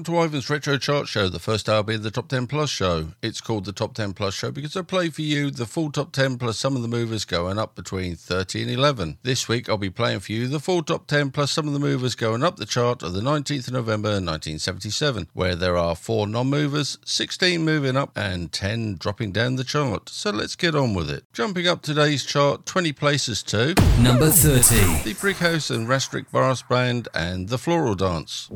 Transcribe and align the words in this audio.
Welcome 0.00 0.14
to 0.14 0.20
Ivan's 0.22 0.48
Retro 0.48 0.78
Chart 0.78 1.06
Show, 1.08 1.28
the 1.28 1.38
first 1.38 1.68
hour 1.68 1.82
being 1.82 2.00
the 2.00 2.10
Top 2.10 2.28
10 2.28 2.46
Plus 2.46 2.70
show. 2.70 3.08
It's 3.20 3.42
called 3.42 3.66
the 3.66 3.72
Top 3.72 3.92
10 3.92 4.14
Plus 4.14 4.32
show 4.32 4.50
because 4.50 4.74
I 4.74 4.80
play 4.80 5.10
for 5.10 5.20
you 5.20 5.50
the 5.50 5.66
full 5.66 5.92
Top 5.92 6.12
10 6.12 6.38
plus 6.38 6.58
some 6.58 6.74
of 6.74 6.80
the 6.80 6.88
movers 6.88 7.26
going 7.26 7.58
up 7.58 7.74
between 7.74 8.16
30 8.16 8.62
and 8.62 8.70
11. 8.70 9.18
This 9.24 9.46
week 9.46 9.68
I'll 9.68 9.76
be 9.76 9.90
playing 9.90 10.20
for 10.20 10.32
you 10.32 10.48
the 10.48 10.58
full 10.58 10.82
Top 10.82 11.06
10 11.06 11.32
plus 11.32 11.52
some 11.52 11.66
of 11.66 11.74
the 11.74 11.78
movers 11.78 12.14
going 12.14 12.42
up 12.42 12.56
the 12.56 12.64
chart 12.64 13.02
of 13.02 13.12
the 13.12 13.20
19th 13.20 13.66
of 13.66 13.74
November 13.74 14.08
1977, 14.08 15.28
where 15.34 15.54
there 15.54 15.76
are 15.76 15.94
4 15.94 16.26
non-movers, 16.26 16.96
16 17.04 17.62
moving 17.62 17.98
up 17.98 18.16
and 18.16 18.52
10 18.52 18.96
dropping 18.96 19.32
down 19.32 19.56
the 19.56 19.64
chart. 19.64 20.08
So 20.08 20.30
let's 20.30 20.56
get 20.56 20.74
on 20.74 20.94
with 20.94 21.10
it. 21.10 21.24
Jumping 21.34 21.66
up 21.66 21.82
today's 21.82 22.24
chart 22.24 22.64
20 22.64 22.94
places 22.94 23.42
to 23.42 23.74
number 24.00 24.30
30. 24.30 25.02
The 25.02 25.12
Brighouse 25.20 25.70
and 25.70 25.86
Rastrick 25.86 26.30
Brass 26.30 26.62
Band 26.62 27.08
and 27.12 27.50
The 27.50 27.58
Floral 27.58 27.96
Dance. 27.96 28.48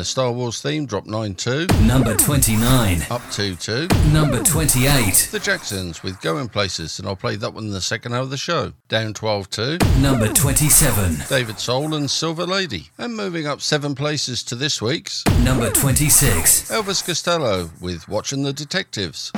The 0.00 0.04
Star 0.06 0.32
Wars 0.32 0.62
theme 0.62 0.86
drop 0.86 1.04
9 1.04 1.34
2. 1.34 1.66
Number 1.82 2.16
29. 2.16 3.02
Up 3.10 3.20
2 3.32 3.54
2. 3.54 3.86
Number 4.10 4.42
28. 4.42 5.28
The 5.30 5.38
Jacksons 5.38 6.02
with 6.02 6.18
Going 6.22 6.48
Places, 6.48 6.98
and 6.98 7.06
I'll 7.06 7.14
play 7.14 7.36
that 7.36 7.52
one 7.52 7.64
in 7.64 7.70
the 7.70 7.82
second 7.82 8.14
hour 8.14 8.22
of 8.22 8.30
the 8.30 8.38
show. 8.38 8.72
Down 8.88 9.12
12 9.12 9.50
2. 9.50 9.78
Number 9.98 10.32
27. 10.32 11.16
David 11.28 11.58
Soul 11.58 11.92
and 11.94 12.10
Silver 12.10 12.46
Lady. 12.46 12.88
And 12.96 13.14
moving 13.14 13.46
up 13.46 13.60
seven 13.60 13.94
places 13.94 14.42
to 14.44 14.54
this 14.54 14.80
week's. 14.80 15.22
Number 15.44 15.70
26. 15.70 16.70
Elvis 16.70 17.04
Costello 17.04 17.68
with 17.82 18.08
Watching 18.08 18.42
the 18.42 18.54
Detectives. 18.54 19.30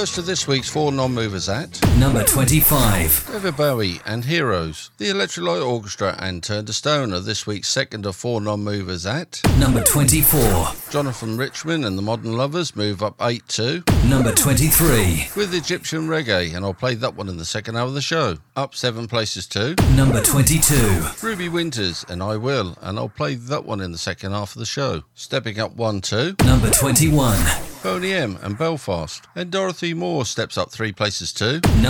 first 0.00 0.16
of 0.16 0.24
this 0.24 0.48
week's 0.48 0.70
Four 0.70 0.92
Non 0.92 1.12
Movers 1.12 1.50
at 1.50 1.79
Number 2.00 2.24
25. 2.24 3.28
David 3.30 3.56
Bowie 3.58 4.00
and 4.06 4.24
Heroes. 4.24 4.90
The 4.96 5.10
Electric 5.10 5.44
Light 5.44 5.60
Orchestra 5.60 6.16
and 6.18 6.42
Turn 6.42 6.64
to 6.64 6.72
Stone 6.72 7.12
are 7.12 7.20
this 7.20 7.46
week's 7.46 7.68
second 7.68 8.06
of 8.06 8.16
four 8.16 8.40
non 8.40 8.64
movers 8.64 9.04
at. 9.04 9.38
Number 9.58 9.84
24. 9.84 10.40
Jonathan 10.88 11.36
Richman 11.36 11.84
and 11.84 11.98
the 11.98 12.02
Modern 12.02 12.38
Lovers 12.38 12.74
move 12.74 13.02
up 13.02 13.16
8 13.20 13.46
2. 13.48 13.82
Number 14.06 14.32
23. 14.32 15.28
With 15.36 15.52
Egyptian 15.54 16.08
Reggae, 16.08 16.54
and 16.56 16.64
I'll 16.64 16.72
play 16.72 16.94
that 16.94 17.16
one 17.16 17.28
in 17.28 17.36
the 17.36 17.44
second 17.44 17.76
hour 17.76 17.86
of 17.86 17.92
the 17.92 18.00
show. 18.00 18.38
Up 18.56 18.74
7 18.74 19.06
places 19.06 19.46
to. 19.48 19.74
Number 19.94 20.22
22. 20.22 21.02
Ruby 21.22 21.50
Winters 21.50 22.06
and 22.08 22.22
I 22.22 22.38
Will, 22.38 22.78
and 22.80 22.98
I'll 22.98 23.10
play 23.10 23.34
that 23.34 23.66
one 23.66 23.82
in 23.82 23.92
the 23.92 23.98
second 23.98 24.32
half 24.32 24.56
of 24.56 24.58
the 24.58 24.64
show. 24.64 25.02
Stepping 25.14 25.60
up 25.60 25.76
1 25.76 26.00
2. 26.00 26.36
Number 26.46 26.70
21. 26.70 27.38
Boney 27.82 28.12
M 28.12 28.38
and 28.42 28.58
Belfast. 28.58 29.26
And 29.34 29.50
Dorothy 29.50 29.94
Moore 29.94 30.26
steps 30.26 30.58
up 30.58 30.70
3 30.70 30.92
places 30.92 31.32
too. 31.32 31.60
Number 31.80 31.89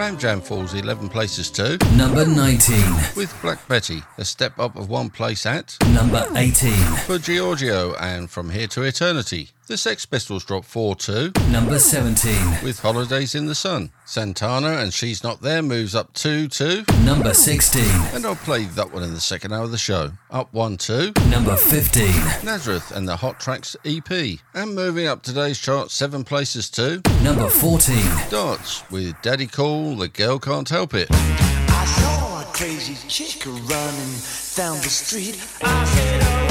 Ram 0.00 0.16
Jam 0.16 0.40
falls 0.40 0.72
11 0.72 1.10
places 1.10 1.50
to 1.50 1.76
Number 1.94 2.24
19. 2.24 2.74
with 3.16 3.36
Black 3.42 3.68
Betty, 3.68 4.02
a 4.16 4.24
step 4.24 4.58
up 4.58 4.74
of 4.76 4.88
one 4.88 5.10
place 5.10 5.44
at 5.44 5.76
Number 5.92 6.26
18. 6.36 6.72
for 7.04 7.18
Giorgio 7.18 7.94
and 7.96 8.30
From 8.30 8.48
Here 8.48 8.66
to 8.68 8.84
Eternity. 8.84 9.50
The 9.70 9.76
Sex 9.78 10.04
Pistols 10.04 10.44
drop 10.44 10.64
4 10.64 10.96
2 10.96 11.30
Number 11.48 11.78
17. 11.78 12.64
with 12.64 12.80
Holidays 12.80 13.36
in 13.36 13.46
the 13.46 13.54
Sun. 13.54 13.92
Santana 14.04 14.78
and 14.78 14.92
She's 14.92 15.22
Not 15.22 15.42
There 15.42 15.62
moves 15.62 15.94
up 15.94 16.12
2 16.14 16.48
2, 16.48 16.82
Number 17.04 17.32
16. 17.32 17.84
and 18.12 18.26
I'll 18.26 18.34
play 18.34 18.64
that 18.64 18.92
one 18.92 19.04
in 19.04 19.14
the 19.14 19.20
second 19.20 19.52
hour 19.52 19.62
of 19.62 19.70
the 19.70 19.78
show. 19.78 20.10
Up 20.28 20.52
1 20.52 20.76
2, 20.76 21.12
Number 21.28 21.54
15. 21.54 22.04
Nazareth 22.44 22.90
and 22.90 23.06
the 23.06 23.14
Hot 23.18 23.38
Tracks 23.38 23.76
EP. 23.84 24.10
And 24.54 24.74
moving 24.74 25.06
up 25.06 25.22
today's 25.22 25.60
chart 25.60 25.92
7 25.92 26.24
places 26.24 26.68
too, 26.68 27.00
Number 27.22 27.48
14. 27.48 27.96
Darts 28.28 28.82
with 28.90 29.14
Daddy 29.22 29.46
Cool, 29.46 29.94
The 29.94 30.08
Girl 30.08 30.40
Can't 30.40 30.68
Help 30.68 30.94
It. 30.94 31.06
I 31.12 31.84
saw 31.84 32.42
a 32.42 32.44
crazy 32.52 32.96
chick 33.06 33.46
running 33.46 34.14
down 34.56 34.78
the 34.78 34.90
street. 34.90 35.40
I 35.62 35.84
said, 35.84 36.22
Oh, 36.24 36.49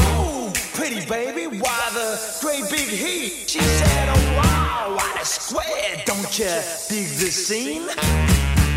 pretty 0.79 1.05
baby, 1.09 1.45
why 1.59 1.89
the 1.93 2.07
great 2.41 2.63
big 2.71 2.88
heat? 2.88 3.50
She 3.50 3.59
said, 3.59 4.09
Oh, 4.09 4.38
wow, 4.38 4.95
what 4.95 5.21
a 5.21 5.25
square. 5.25 6.01
Don't 6.05 6.39
you 6.39 6.45
dig 6.88 7.09
the 7.19 7.31
scene? 7.31 7.86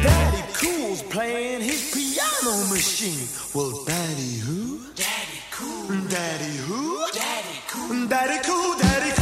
Daddy 0.03 0.43
Cool's 0.53 1.03
playing 1.03 1.61
his 1.61 1.95
piano 1.95 2.55
machine. 2.69 3.29
Well, 3.55 3.85
Daddy 3.85 4.39
who? 4.39 4.81
Daddy 4.97 5.39
Cool. 5.53 6.09
Daddy 6.09 6.57
who? 6.67 7.07
Daddy 7.13 7.59
Cool. 7.69 8.09
Daddy 8.09 8.39
Cool, 8.43 8.79
Daddy 8.79 9.11
Cool. 9.13 9.22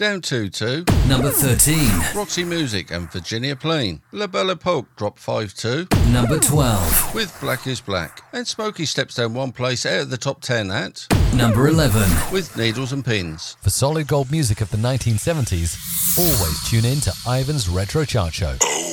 Down 0.00 0.22
2 0.22 0.48
2. 0.48 0.86
Number 1.08 1.28
13. 1.28 2.16
Roxy 2.16 2.42
Music 2.42 2.90
and 2.90 3.12
Virginia 3.12 3.54
Plain. 3.54 4.00
La 4.12 4.26
Belle 4.26 4.52
Epoque 4.52 4.86
dropped 4.96 5.18
5 5.18 5.52
2. 5.52 5.88
Number 6.08 6.38
12. 6.38 7.14
With 7.14 7.38
Black 7.38 7.66
is 7.66 7.82
Black. 7.82 8.22
And 8.32 8.46
Smokie 8.46 8.86
steps 8.86 9.16
down 9.16 9.34
one 9.34 9.52
place 9.52 9.84
out 9.84 10.00
of 10.00 10.08
the 10.08 10.16
top 10.16 10.40
10 10.40 10.70
at. 10.70 11.06
Number 11.34 11.68
11. 11.68 12.00
With 12.32 12.56
Needles 12.56 12.94
and 12.94 13.04
Pins. 13.04 13.58
For 13.60 13.68
solid 13.68 14.06
gold 14.06 14.30
music 14.30 14.62
of 14.62 14.70
the 14.70 14.78
1970s, 14.78 15.76
always 16.18 16.70
tune 16.70 16.86
in 16.86 17.00
to 17.00 17.12
Ivan's 17.28 17.68
Retro 17.68 18.06
Chart 18.06 18.32
Show. 18.32 18.56
Oh, 18.62 18.86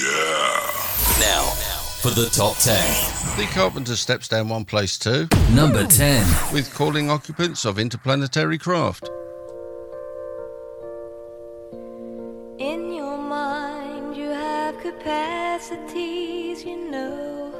Yeah. 0.00 1.20
Now, 1.20 1.42
for 2.00 2.08
the 2.18 2.30
top 2.30 2.56
10. 2.56 2.74
The 3.36 3.44
Carpenter 3.52 3.96
steps 3.96 4.28
down 4.28 4.48
one 4.48 4.64
place 4.64 4.96
too. 4.96 5.28
Number 5.50 5.86
10. 5.86 6.54
With 6.54 6.72
Calling 6.74 7.10
Occupants 7.10 7.66
of 7.66 7.78
Interplanetary 7.78 8.56
Craft. 8.56 9.10
Capacities, 15.06 16.64
you 16.64 16.90
know, 16.90 17.52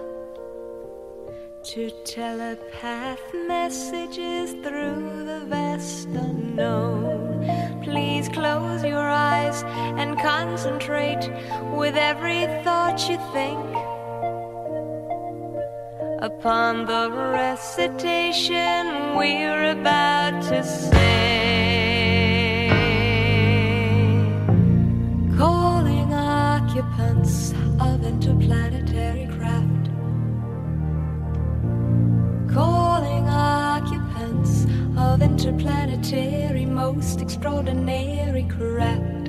to 1.63 1.93
telepath 2.05 3.21
messages 3.47 4.51
through 4.65 5.25
the 5.25 5.45
vast 5.47 6.09
unknown. 6.09 7.45
Please 7.85 8.29
close 8.29 8.83
your 8.83 9.09
eyes 9.09 9.63
and 9.97 10.19
concentrate 10.19 11.31
with 11.77 11.95
every 11.95 12.47
thought 12.65 13.09
you 13.09 13.17
think 13.33 13.65
upon 16.21 16.87
the 16.87 17.13
recitation 17.13 19.15
we're 19.17 19.71
about 19.71 20.43
to 20.43 20.65
sing. 20.65 21.66
Of 35.17 35.23
interplanetary 35.23 36.67
most 36.67 37.23
extraordinary 37.23 38.43
craft. 38.43 39.27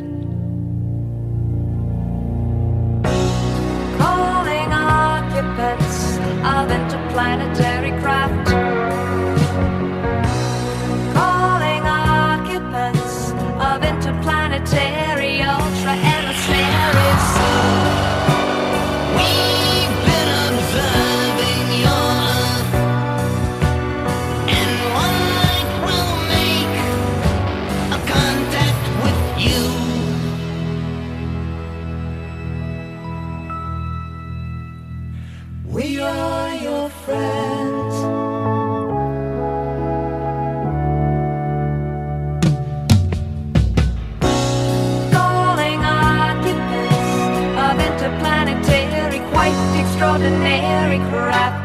Calling 3.97 4.69
occupants 4.73 6.17
of 6.43 6.69
interplanetary 6.71 7.91
craft. 8.01 8.49
Calling 11.15 11.83
occupants 11.85 13.31
of 13.69 13.81
interplanetary 13.81 15.06
extraordinary 50.97 51.56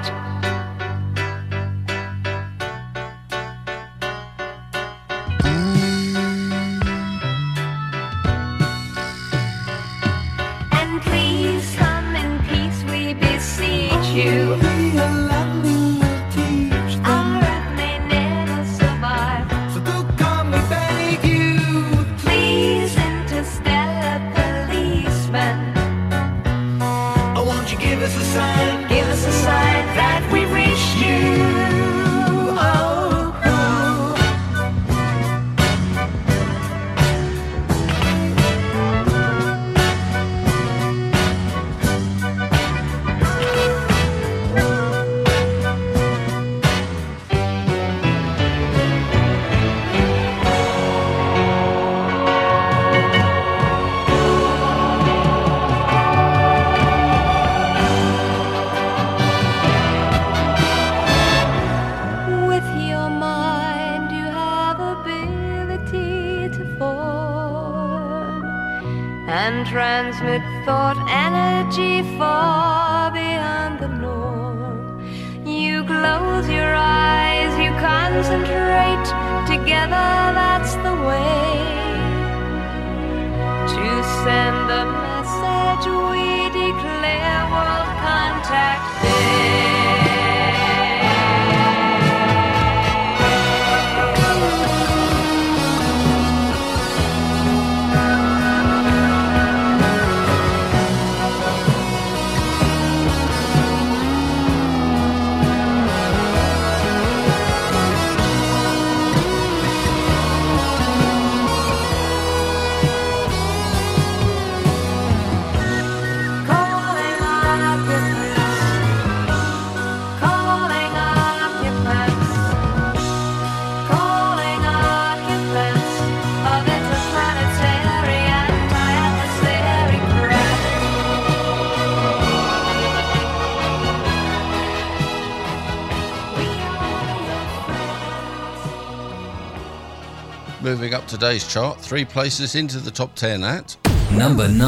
today's 141.23 141.47
chart, 141.47 141.81
three 141.81 142.05
places 142.05 142.57
into 142.57 142.81
the 142.81 142.91
top 142.91 143.15
10 143.15 143.45
at. 143.45 143.77
Number 144.11 144.49
9. 144.49 144.59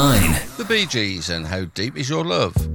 The 0.57 0.65
Bee 0.65 0.87
Gees 0.87 1.29
and 1.29 1.45
How 1.45 1.65
Deep 1.65 1.97
Is 1.97 2.09
Your 2.09 2.25
Love? 2.25 2.74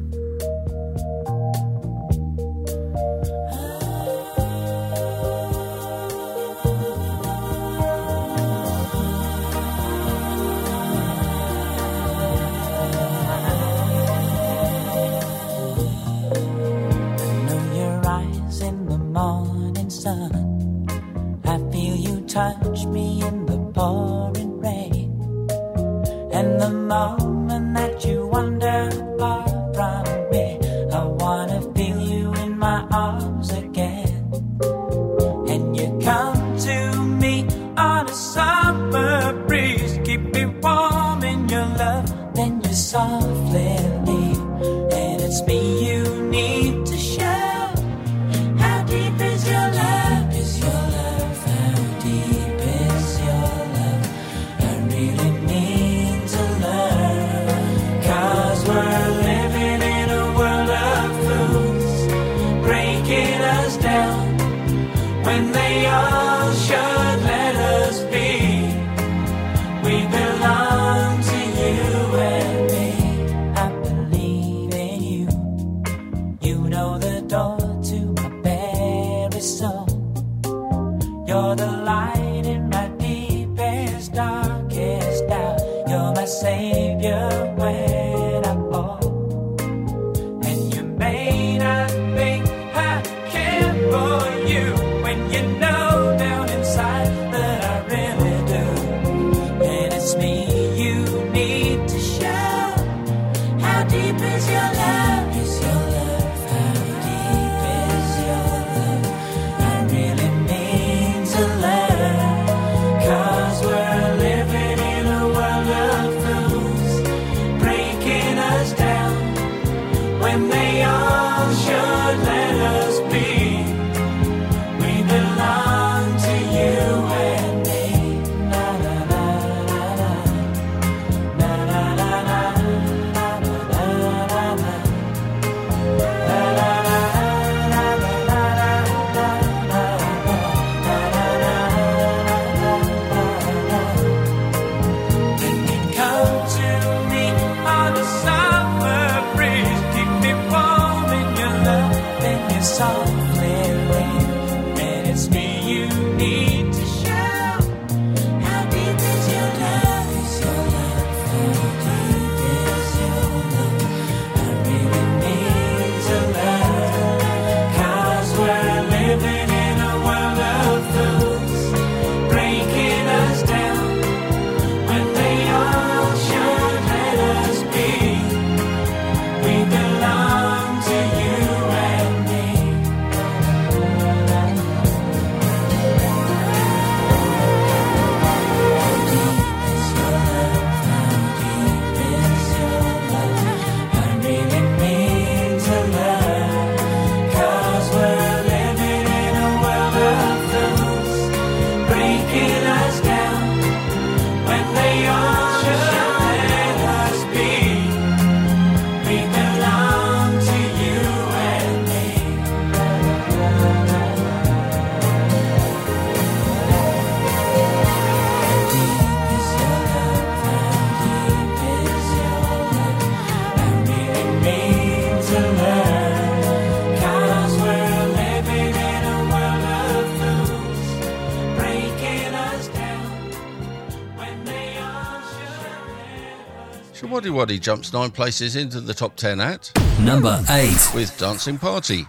what 237.40 237.50
he 237.50 237.58
jumps 237.58 237.94
nine 237.94 238.12
places 238.12 238.58
into 238.58 238.82
the 238.82 238.94
top 238.94 239.16
10 239.16 239.40
at. 239.40 239.72
Number 240.02 240.44
8. 240.50 240.94
With 240.94 241.18
Dancing 241.18 241.58
Party. 241.58 242.06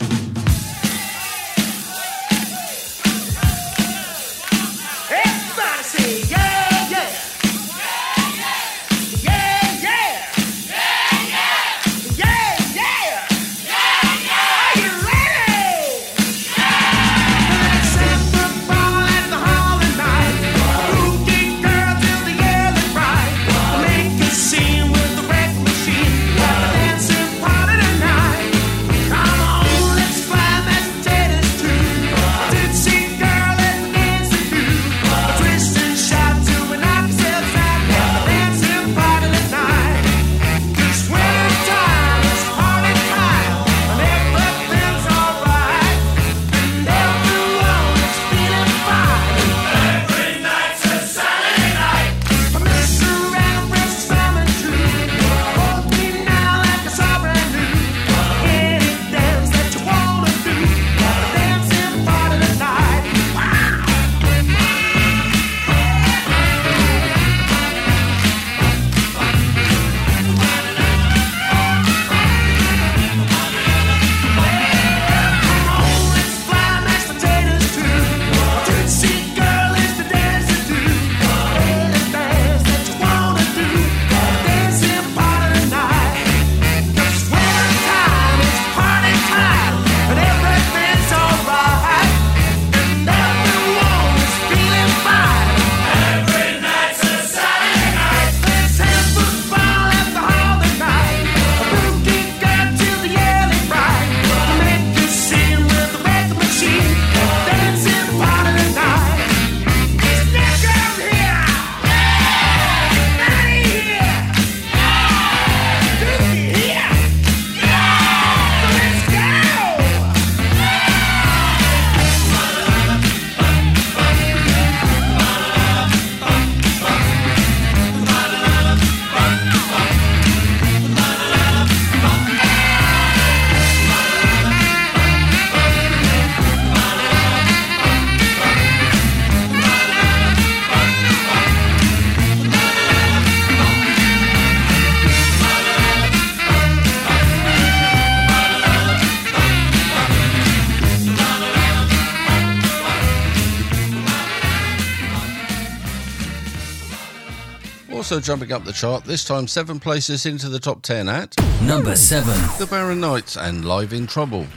Also 158.10 158.20
jumping 158.20 158.50
up 158.50 158.64
the 158.64 158.72
chart, 158.72 159.04
this 159.04 159.24
time 159.24 159.46
seven 159.46 159.78
places 159.78 160.26
into 160.26 160.48
the 160.48 160.58
top 160.58 160.82
ten 160.82 161.08
at 161.08 161.32
Number 161.62 161.94
7. 161.94 162.26
The 162.58 162.66
Barron 162.66 162.98
Knights 162.98 163.36
and 163.36 163.64
Live 163.64 163.92
in 163.92 164.08
Trouble. 164.08 164.48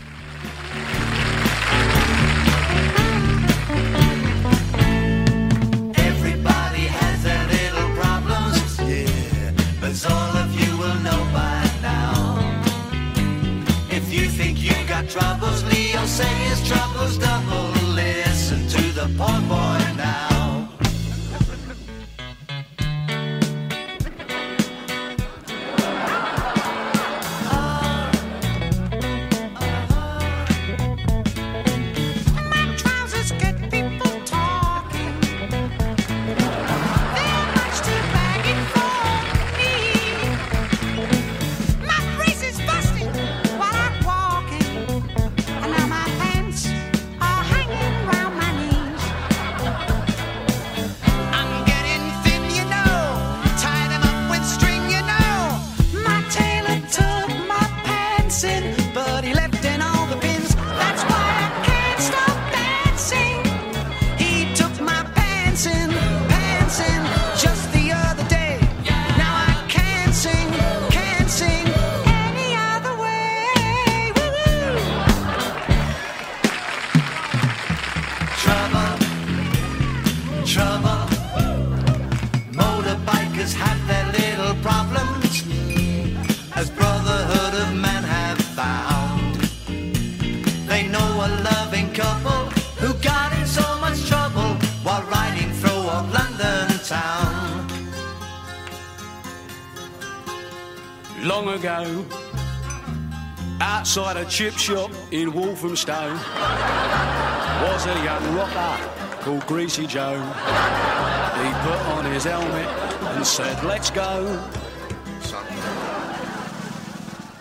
Everybody 5.96 6.88
has 6.88 7.24
their 7.24 7.48
little 7.48 7.96
problems, 7.96 8.54
a 104.24 104.30
chip 104.30 104.58
shop 104.58 104.90
in 105.12 105.34
Walthamstow, 105.34 106.14
was 106.14 107.86
a 107.86 108.04
young 108.06 108.36
rocker 108.36 109.22
called 109.22 109.46
Greasy 109.48 109.86
Joe. 109.86 110.18
He 111.42 111.50
put 111.68 111.80
on 111.96 112.06
his 112.06 112.24
helmet 112.24 112.68
and 113.16 113.26
said, 113.28 113.62
Let's 113.66 113.90
go. 113.90 114.42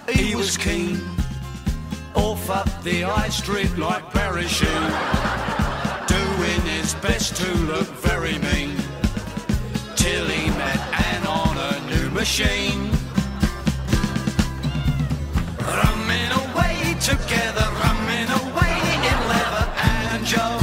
He 0.09 0.35
was 0.35 0.57
keen, 0.57 1.01
off 2.15 2.51
up 2.51 2.69
the 2.83 3.03
high 3.03 3.29
street 3.29 3.77
like 3.79 4.11
parachute, 4.11 4.69
doing 6.09 6.61
his 6.63 6.95
best 6.95 7.37
to 7.37 7.55
look 7.73 7.89
very 8.01 8.39
mean, 8.39 8.77
till 9.95 10.27
he 10.27 10.51
met 10.51 10.81
Anne 11.07 11.27
on 11.27 11.57
a 11.59 11.95
new 11.95 12.11
machine. 12.11 12.92
Together, 17.03 17.67
rumming 17.83 18.31
away 18.31 18.79
in 19.11 19.19
leather 19.27 19.67
and 19.75 20.25
Joe. 20.25 20.59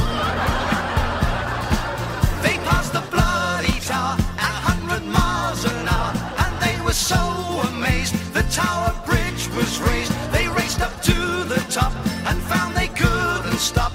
They 2.40 2.56
passed 2.64 2.94
the 2.94 3.04
bloody 3.10 3.78
tower 3.80 4.16
at 4.38 4.54
100 4.64 5.04
miles 5.04 5.66
an 5.66 5.86
hour, 5.86 6.12
and 6.42 6.52
they 6.62 6.82
were 6.82 6.94
so 6.94 7.20
amazed 7.68 8.14
the 8.32 8.42
tower 8.44 8.94
bridge 9.04 9.48
was 9.54 9.80
raised. 9.82 10.12
They 10.32 10.48
raced 10.48 10.80
up 10.80 11.02
to 11.02 11.44
the 11.44 11.62
top 11.68 11.92
and 12.26 12.40
found 12.44 12.74
they 12.74 12.88
couldn't 12.88 13.58
stop. 13.58 13.89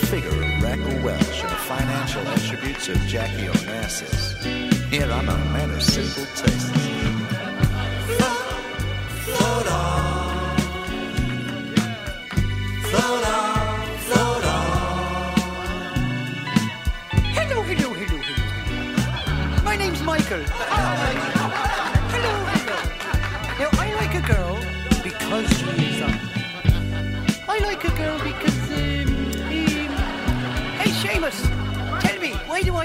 The 0.00 0.06
figure 0.06 0.30
of 0.30 0.62
Raquel 0.62 1.02
Welch 1.04 1.40
and 1.42 1.50
the 1.50 1.56
financial 1.56 2.26
attributes 2.28 2.88
of 2.88 2.98
Jackie 3.06 3.46
Onassis. 3.46 4.42
Here 4.90 5.10
I'm 5.10 5.28
a 5.28 5.36
man 5.52 5.70
of 5.70 5.82
simple 5.82 6.24
tastes. 6.34 6.73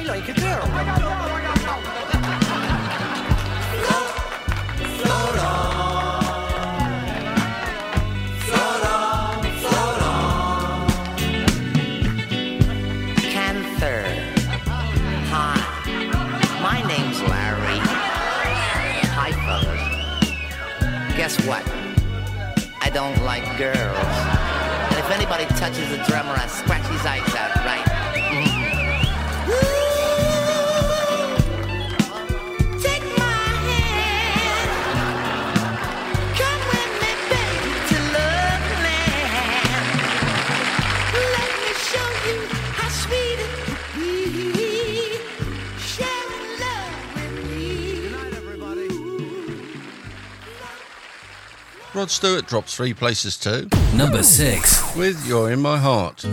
Do 0.09 0.15
I 0.15 0.19
like 0.19 0.29
a 0.29 0.33
girl? 0.41 0.65
Float 4.97 5.29
float. 5.29 5.39
Panther. 13.33 14.01
Hi. 15.29 15.57
My 16.61 16.81
name's 16.87 17.21
Larry. 17.21 17.79
Hi, 19.13 19.31
fellas. 19.45 19.83
Guess 21.15 21.45
what? 21.45 21.63
I 22.81 22.89
don't 22.89 23.21
like 23.23 23.43
girls. 23.57 23.97
And 24.89 24.97
if 24.97 25.11
anybody 25.11 25.45
touches 25.55 25.89
the 25.89 25.97
drummer, 26.07 26.33
I 26.33 26.47
scratch 26.47 26.85
his 26.87 27.05
eyes 27.05 27.35
out, 27.35 27.58
Rod 51.99 52.09
Stewart 52.09 52.47
drops 52.47 52.77
three 52.77 52.93
places 52.93 53.35
too. 53.35 53.67
Number 53.93 54.23
6. 54.23 54.95
With 54.95 55.27
You're 55.27 55.51
in 55.51 55.59
My 55.59 55.77
Heart. 55.77 56.25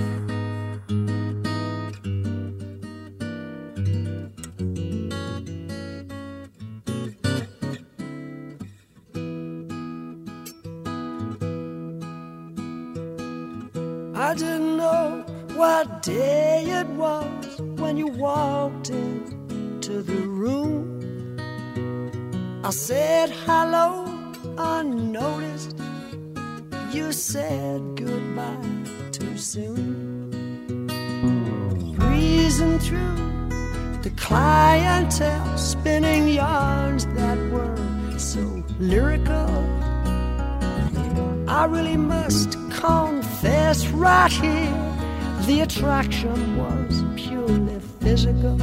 Attraction 45.98 46.58
was 46.58 47.04
purely 47.16 47.80
physical. 48.00 48.60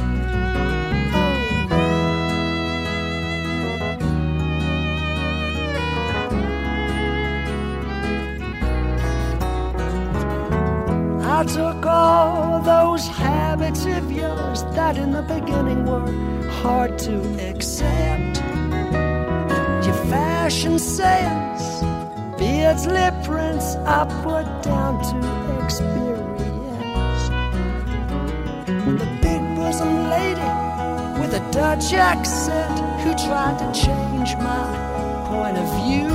I 11.22 11.44
took 11.44 11.84
all 11.84 12.60
those 12.62 13.04
habits 13.08 13.84
of 13.84 14.12
yours 14.12 14.62
that 14.76 14.96
in 14.96 15.10
the 15.10 15.22
beginning 15.22 15.86
were 15.86 16.06
hard 16.62 16.96
to 17.00 17.16
accept. 17.50 18.36
Your 19.84 20.04
fashion 20.06 20.78
sense, 20.78 21.82
beards, 22.38 22.86
lip 22.86 23.14
prints, 23.24 23.74
I 23.74 24.04
put 24.22 24.46
down 24.62 25.02
to 25.02 25.64
experience. 25.64 26.13
Dutch 31.54 31.92
accent 31.92 32.80
who 33.02 33.14
tried 33.14 33.56
to 33.60 33.66
change 33.80 34.34
my 34.38 34.66
point 35.28 35.56
of 35.56 35.68
view. 35.84 36.08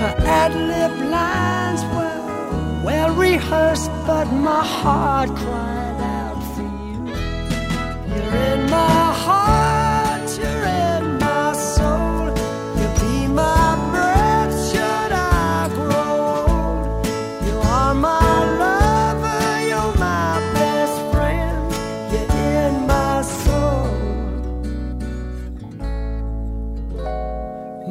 Her 0.00 0.14
ad 0.24 0.54
lib 0.54 0.94
lines 1.10 1.82
were 1.94 2.82
well 2.82 3.14
rehearsed, 3.14 3.90
but 4.06 4.24
my 4.32 4.64
heart 4.64 5.28
cried 5.36 6.00
out 6.00 6.42
for 6.54 6.62
you. 6.62 6.98
You're 8.08 8.36
in 8.54 8.70
my 8.70 9.12
heart, 9.24 9.55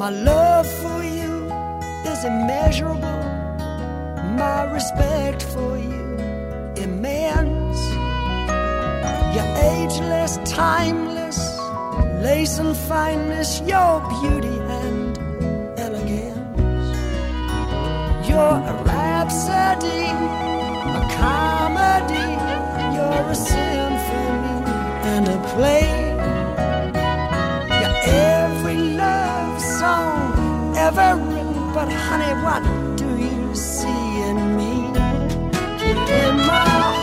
My 0.06 0.12
love 0.12 0.68
for 0.82 1.02
you 1.02 1.50
is 2.06 2.24
immeasurable 2.24 3.24
my 4.38 4.62
respect 4.72 5.42
for 5.42 5.76
you 5.76 6.14
immense. 6.76 7.80
You're 9.34 9.52
ageless, 9.74 10.38
timeless, 10.44 11.40
lace 12.22 12.56
and 12.60 12.76
fineness, 12.76 13.60
your 13.62 13.98
beauty 14.20 14.56
and 14.80 15.18
elegance. 15.76 16.88
You're 18.28 18.58
a 18.72 18.74
rhapsody, 18.84 20.06
a 21.00 21.02
comedy, 21.18 22.28
you're 22.94 23.26
a 23.28 23.34
symphony 23.34 24.70
and 25.10 25.26
a 25.26 25.38
play. 25.48 26.15
But 32.26 32.42
what 32.42 32.96
do 32.96 33.06
you 33.16 33.54
see? 33.54 34.06
in 34.28 34.56
me. 34.56 34.72
In 36.18 36.36
my 36.46 36.95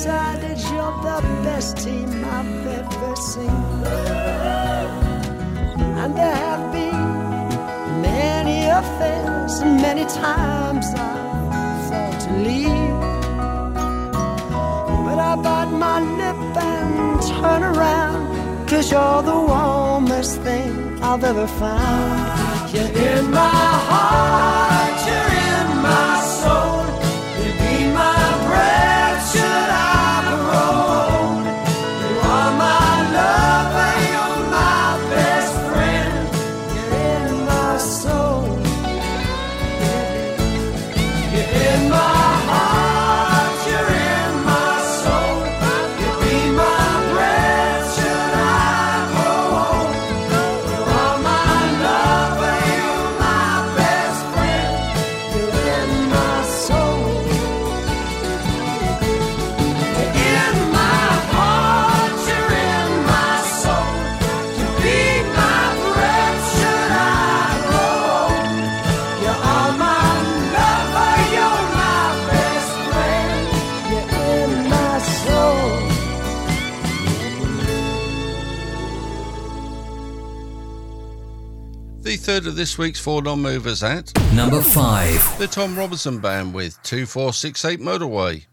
decided 0.00 0.58
you're 0.72 0.96
the 1.02 1.20
best 1.44 1.76
team 1.76 2.08
I've 2.24 2.66
ever 2.78 3.16
seen. 3.16 3.64
And 6.00 6.16
there 6.16 6.36
have 6.48 6.72
been 6.72 8.00
many 8.00 8.64
affairs, 8.80 9.60
many 9.60 10.04
times 10.06 10.86
I've 10.96 11.80
thought 11.88 12.18
to 12.24 12.32
leave. 12.48 13.00
But 15.04 15.18
I 15.18 15.36
bite 15.46 15.72
my 15.86 15.98
lip 16.20 16.56
and 16.56 17.20
turn 17.32 17.62
around, 17.62 18.68
cause 18.70 18.90
you're 18.90 19.22
the 19.22 19.40
warmest 19.52 20.40
thing 20.40 20.98
I've 21.02 21.24
ever 21.24 21.46
found. 21.46 22.72
You're 22.72 22.94
in 23.10 23.30
my 23.30 23.66
heart, 23.90 24.98
you're 25.06 25.32
in 25.50 25.82
my 25.82 26.20
soul. 26.22 26.29
Third 82.30 82.46
of 82.46 82.54
this 82.54 82.78
week's 82.78 83.00
four 83.00 83.20
non-movers 83.22 83.82
at 83.82 84.12
Number 84.32 84.62
5. 84.62 85.38
the 85.38 85.48
Tom 85.48 85.76
Robinson 85.76 86.20
Band 86.20 86.54
with 86.54 86.80
2468 86.84 87.80
Motorway. 87.80 88.46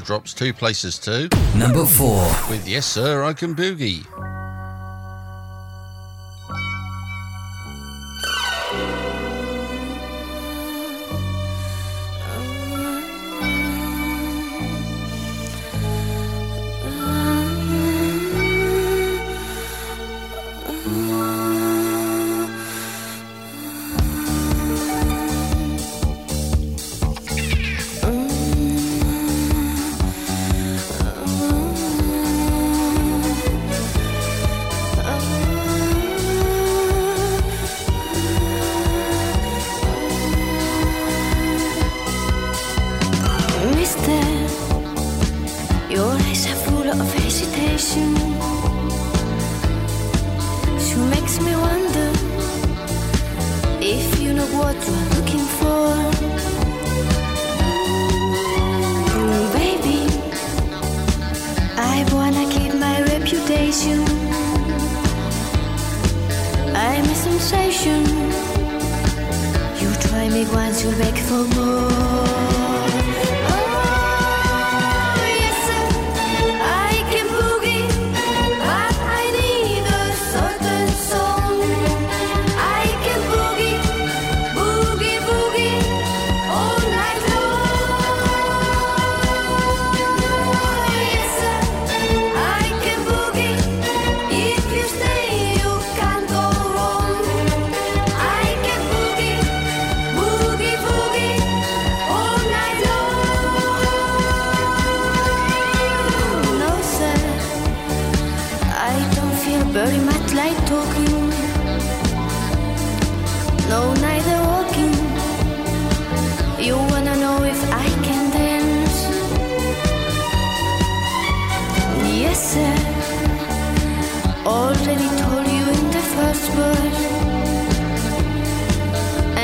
Drops 0.00 0.34
two 0.34 0.52
places 0.52 0.98
to 1.00 1.28
number 1.56 1.86
four 1.86 2.24
with 2.50 2.66
Yes 2.66 2.86
Sir 2.86 3.22
I 3.22 3.32
Can 3.32 3.54
Boogie. 3.54 4.04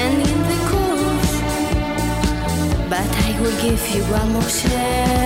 And 0.02 0.14
in 0.30 0.38
the 0.50 0.60
course 0.70 1.34
But 2.88 3.08
I 3.26 3.30
will 3.40 3.56
give 3.62 3.82
you 3.94 4.02
one 4.04 4.28
more 4.32 4.50
chance. 4.60 5.19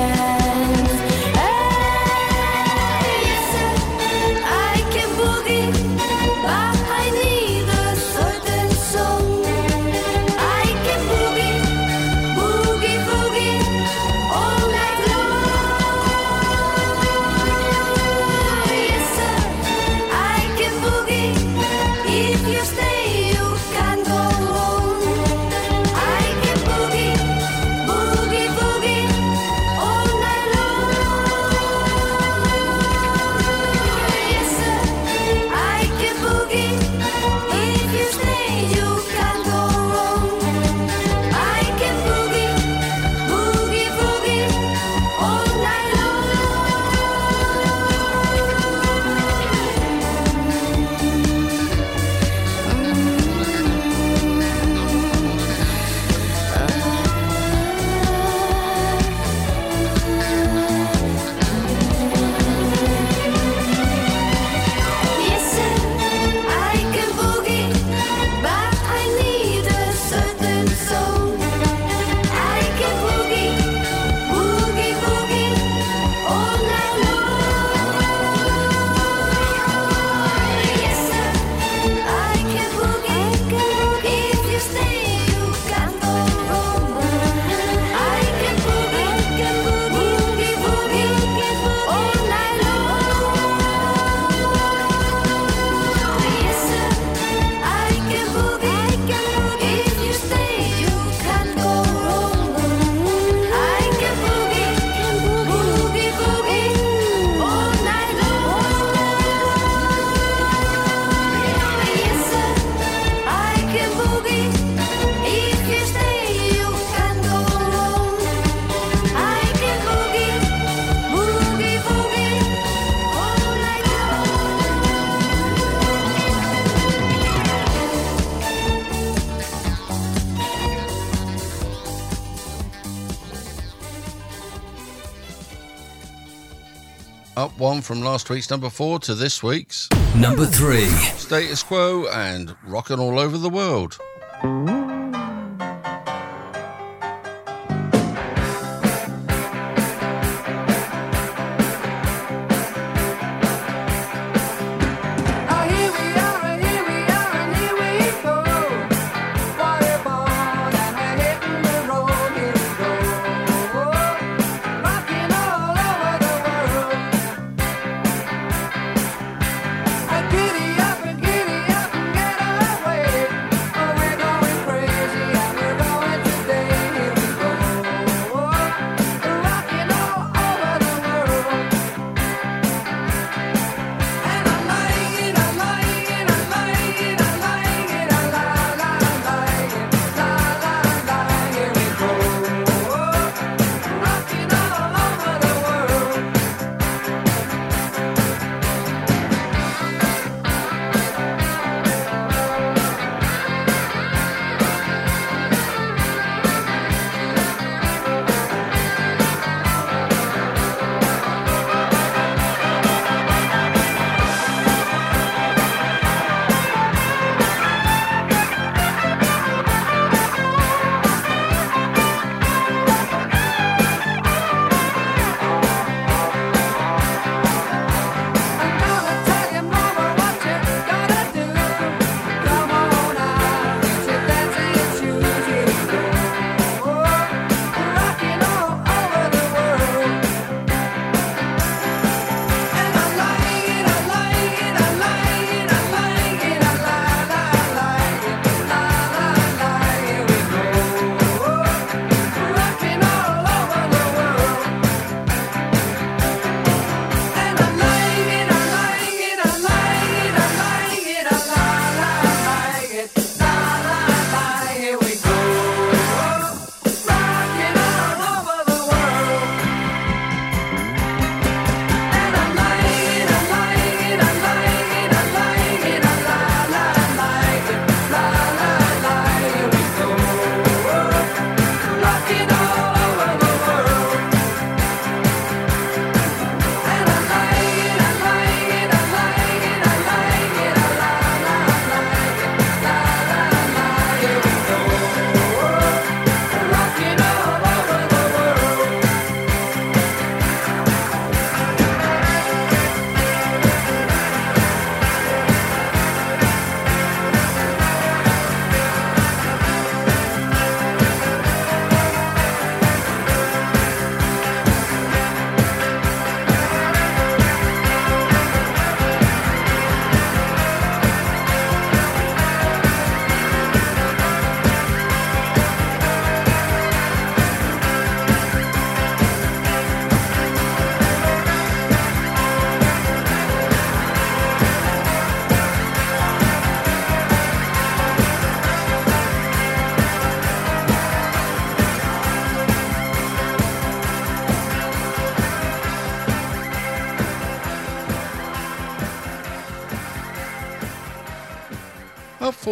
on 137.74 137.82
from 137.82 138.02
last 138.02 138.30
week's 138.30 138.50
number 138.50 138.70
four 138.70 139.00
to 139.00 139.14
this 139.14 139.42
week's 139.42 139.88
number 140.14 140.46
three. 140.46 140.86
Status 141.16 141.62
quo 141.64 142.06
and 142.06 142.54
rockin' 142.64 143.00
all 143.00 143.18
over 143.18 143.36
the 143.36 143.48
world. 143.50 143.98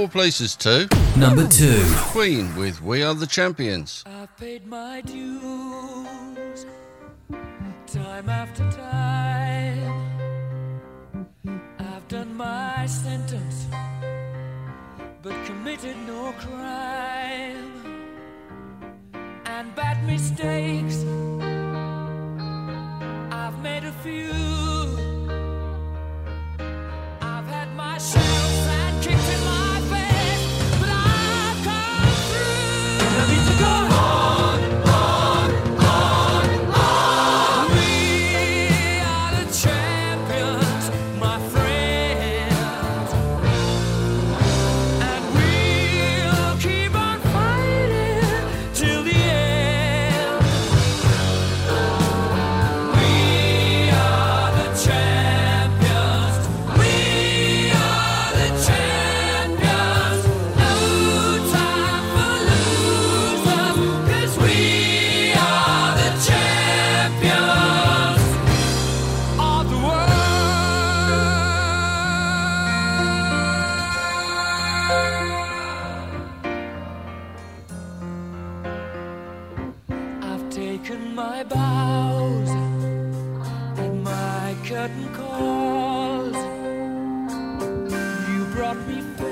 four 0.02 0.08
places 0.08 0.56
to 0.56 0.88
number 1.16 1.46
two 1.46 1.80
Queen 2.10 2.56
with 2.56 2.82
We 2.82 3.04
Are 3.04 3.14
the 3.14 3.26
Champions. 3.26 4.02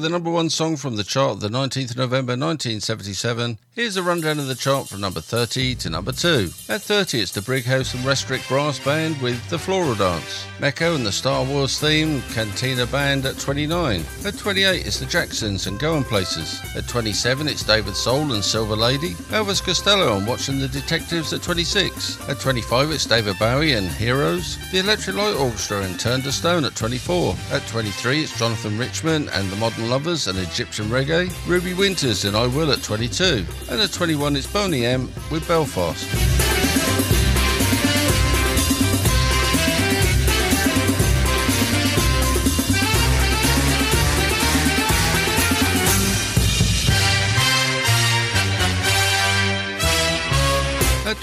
the 0.00 0.08
number 0.08 0.30
one 0.30 0.48
song 0.50 0.76
from 0.76 0.96
the 0.96 1.04
chart 1.04 1.40
the 1.40 1.48
19th 1.48 1.90
of 1.90 1.96
November 1.96 2.32
1977, 2.32 3.58
here's 3.74 3.96
a 3.96 4.02
rundown 4.02 4.38
of 4.38 4.46
the 4.46 4.54
chart 4.54 4.88
from 4.88 5.00
number 5.00 5.20
30 5.20 5.74
to 5.74 5.90
number 5.90 6.12
2. 6.12 6.50
At 6.68 6.82
30, 6.82 7.20
it's 7.20 7.32
the 7.32 7.42
Brighouse 7.42 7.94
and 7.94 8.02
Rastrick 8.04 8.46
Brass 8.48 8.78
Band 8.78 9.20
with 9.20 9.48
The 9.50 9.58
Floral 9.58 9.94
Dance. 9.94 10.46
Meco 10.58 10.94
and 10.94 11.04
the 11.04 11.12
Star 11.12 11.44
Wars 11.44 11.78
theme 11.78 12.22
Cantina 12.32 12.86
Band 12.86 13.26
at 13.26 13.38
29. 13.38 14.04
At 14.24 14.38
28, 14.38 14.86
it's 14.86 15.00
the 15.00 15.06
Jacksons 15.06 15.66
and 15.66 15.78
Going 15.78 16.04
Places. 16.04 16.60
At 16.74 16.88
27, 16.88 17.48
it's 17.48 17.62
David 17.62 17.96
Soul 17.96 18.32
and 18.32 18.44
Silver 18.44 18.76
Lady. 18.76 19.10
Elvis 19.30 19.62
Costello 19.62 20.16
and 20.16 20.26
Watching 20.26 20.58
the 20.58 20.68
Detectives 20.68 21.32
at 21.32 21.42
26. 21.42 22.28
At 22.28 22.40
25, 22.40 22.90
it's 22.90 23.06
David 23.06 23.38
Bowie 23.38 23.72
and 23.72 23.88
Heroes. 23.88 24.56
The 24.72 24.78
Electric 24.78 25.16
Light 25.16 25.36
Orchestra 25.36 25.82
and 25.82 25.98
Turn 25.98 26.22
to 26.22 26.32
Stone 26.32 26.64
at 26.64 26.74
24. 26.76 27.36
At 27.52 27.66
23, 27.66 28.22
it's 28.22 28.38
Jonathan 28.38 28.78
Richman 28.78 29.28
and 29.30 29.50
the 29.50 29.56
Modern 29.56 29.89
Lovers 29.90 30.28
and 30.28 30.38
Egyptian 30.38 30.86
Reggae. 30.86 31.28
Ruby 31.48 31.74
Winters 31.74 32.24
and 32.24 32.36
I 32.36 32.46
Will 32.46 32.70
at 32.70 32.80
22. 32.80 33.44
And 33.68 33.80
at 33.80 33.92
21, 33.92 34.36
it's 34.36 34.46
Boney 34.46 34.86
M 34.86 35.10
with 35.32 35.46
Belfast. 35.48 36.69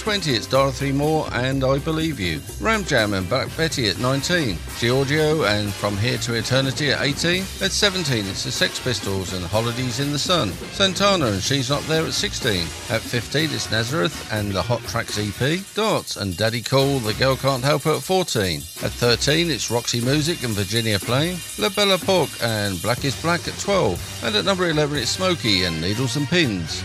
20, 0.08 0.36
it's 0.36 0.47
Dorothy 0.47 0.93
Moore 0.93 1.28
and 1.34 1.66
I 1.66 1.80
Believe 1.80 2.18
You. 2.18 2.39
Ram 2.62 2.86
Jam 2.86 3.14
and 3.14 3.28
Black 3.28 3.49
Betty 3.58 3.89
at 3.89 3.99
19. 3.99 4.58
Giorgio 4.78 5.43
and 5.43 5.74
From 5.74 5.97
Here 5.97 6.18
to 6.20 6.36
Eternity 6.36 6.91
at 6.91 7.01
18. 7.01 7.41
At 7.62 7.74
17, 7.74 8.26
it's 8.26 8.45
the 8.45 8.51
Sex 8.53 8.80
Pistols 8.80 9.34
and 9.34 9.45
Holidays 9.45 9.99
in 9.99 10.14
the 10.14 10.18
Sun. 10.18 10.53
Santana 10.72 11.26
and 11.26 11.43
She's 11.43 11.70
Not 11.70 11.82
There 11.88 12.05
at 12.05 12.14
16. 12.14 12.62
At 12.89 13.01
15, 13.01 13.49
it's 13.51 13.70
Nazareth 13.70 14.32
and 14.32 14.53
the 14.53 14.62
Hot 14.62 14.82
Tracks 14.84 15.20
EP. 15.20 15.60
Darts 15.76 16.16
and 16.16 16.38
Daddy 16.38 16.62
Cool, 16.62 16.99
The 16.99 17.14
Girl 17.16 17.36
Can't 17.36 17.66
Help 17.66 17.82
Her 17.82 17.95
at 17.95 18.01
14. 18.01 18.60
At 18.84 18.91
13, 18.91 19.51
it's 19.51 19.70
Roxy 19.70 19.99
Music 19.99 20.41
and 20.43 20.53
Virginia 20.53 20.99
Plain. 20.99 21.38
La 21.60 21.68
Belle 21.68 21.95
Epoque 21.95 22.32
and 22.41 22.82
Black 22.82 23.03
is 23.03 23.22
Black 23.22 23.45
at 23.45 23.60
12. 23.60 24.24
And 24.24 24.38
at 24.38 24.45
number 24.45 24.70
11, 24.70 24.99
it's 24.99 25.18
Smokie 25.18 25.68
and 25.68 25.82
Needles 25.82 26.16
and 26.16 26.30
Pins. 26.30 26.82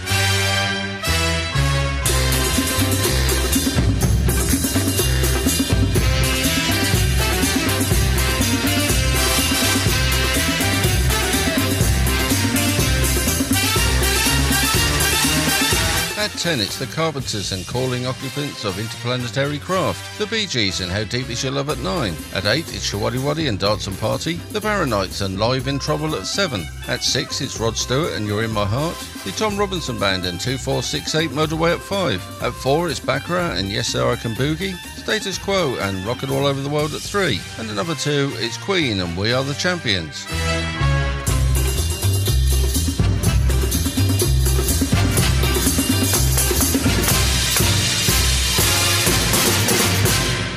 10, 16.42 16.58
it's 16.58 16.76
the 16.76 16.86
Carpenters 16.86 17.52
and 17.52 17.64
Calling 17.68 18.04
Occupants 18.04 18.64
of 18.64 18.76
Interplanetary 18.76 19.60
Craft. 19.60 20.18
The 20.18 20.26
Bee 20.26 20.46
Gees 20.46 20.80
and 20.80 20.90
How 20.90 21.04
Deep 21.04 21.30
Is 21.30 21.44
Your 21.44 21.52
Love 21.52 21.70
at 21.70 21.78
9. 21.78 22.16
At 22.34 22.46
8, 22.46 22.74
it's 22.74 22.90
Showaddywaddy 22.90 23.48
and 23.48 23.60
Dance 23.60 23.86
and 23.86 23.96
Party. 24.00 24.34
The 24.50 24.60
Barron 24.60 24.90
Knights 24.90 25.20
and 25.20 25.38
Live 25.38 25.68
in 25.68 25.78
Trouble 25.78 26.16
at 26.16 26.26
7. 26.26 26.66
At 26.88 27.04
6, 27.04 27.40
it's 27.42 27.60
Rod 27.60 27.76
Stewart 27.76 28.14
and 28.14 28.26
You're 28.26 28.42
in 28.42 28.50
My 28.50 28.64
Heart. 28.64 28.96
The 29.24 29.30
Tom 29.30 29.56
Robinson 29.56 30.00
Band 30.00 30.26
and 30.26 30.40
2468 30.40 31.30
Motorway 31.30 31.74
at 31.74 31.80
5. 31.80 32.42
At 32.42 32.54
4, 32.54 32.90
it's 32.90 32.98
Baccara 32.98 33.56
and 33.56 33.70
Yes 33.70 33.90
Sir 33.90 34.10
I 34.10 34.16
Can 34.16 34.34
Boogie. 34.34 34.74
Status 34.96 35.38
Quo 35.38 35.76
and 35.76 36.04
Rockin' 36.04 36.30
All 36.30 36.46
Over 36.46 36.60
the 36.60 36.68
World 36.68 36.92
at 36.92 37.02
3. 37.02 37.38
And 37.58 37.70
at 37.70 37.76
number 37.76 37.94
2, 37.94 38.32
it's 38.38 38.58
Queen 38.58 38.98
and 38.98 39.16
We 39.16 39.32
Are 39.32 39.44
the 39.44 39.54
Champions. 39.54 40.26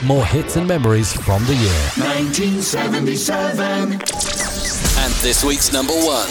More 0.06 0.24
hits 0.24 0.56
and 0.56 0.68
memories 0.68 1.14
from 1.14 1.44
the 1.46 1.56
year. 1.56 1.90
1977. 1.98 3.94
And 3.94 5.14
this 5.24 5.44
week's 5.44 5.74
number 5.74 5.94
one. 5.94 6.30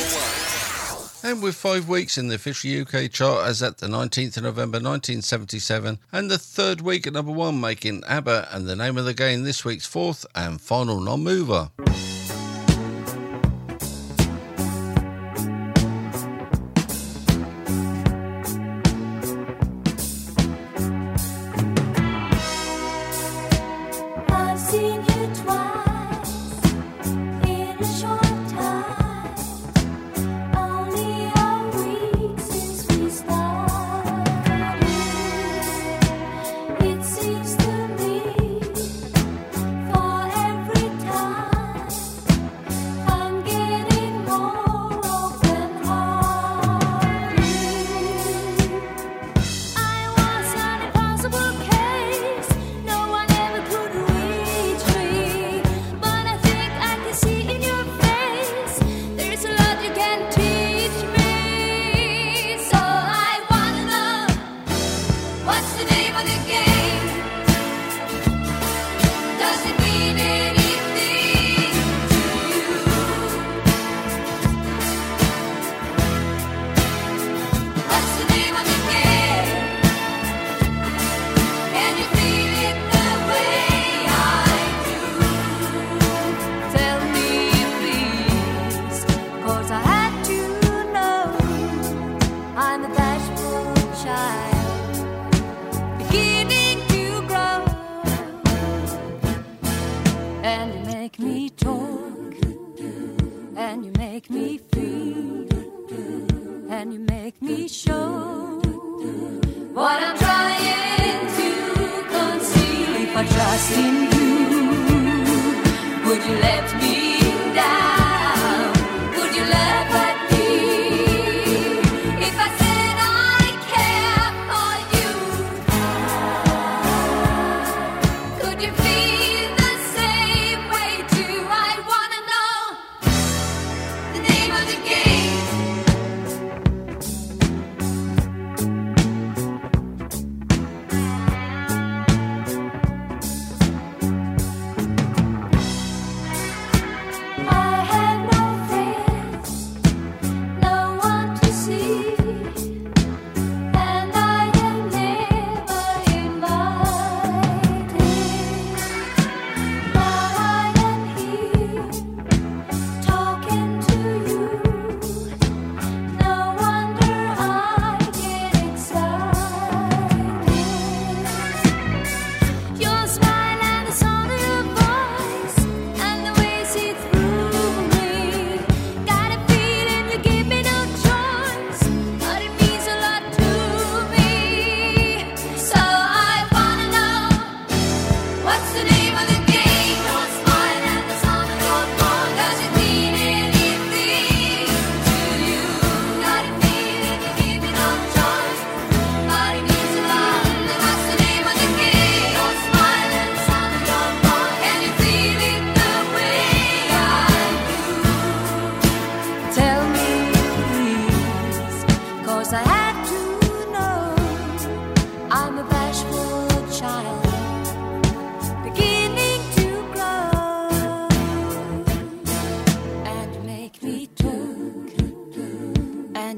And 1.25 1.43
with 1.43 1.57
five 1.57 1.89
weeks 1.89 2.16
in 2.16 2.29
the 2.29 2.37
official 2.37 2.83
UK 2.83 3.11
chart 3.11 3.49
as 3.49 3.64
at 3.64 3.79
the 3.79 3.89
19th 3.89 4.37
of 4.37 4.45
November 4.45 4.77
1977, 4.77 5.99
and 6.12 6.31
the 6.31 6.39
third 6.39 6.83
week 6.83 7.09
at 7.09 7.14
number 7.14 7.33
one, 7.33 7.61
making 7.61 8.05
ABBA 8.05 8.47
and 8.53 8.68
the 8.68 8.77
name 8.77 8.97
of 8.97 9.07
the 9.07 9.14
game 9.14 9.43
this 9.43 9.64
week's 9.64 9.87
fourth 9.87 10.25
and 10.37 10.61
final 10.61 11.01
non 11.01 11.25
mover. 11.25 11.70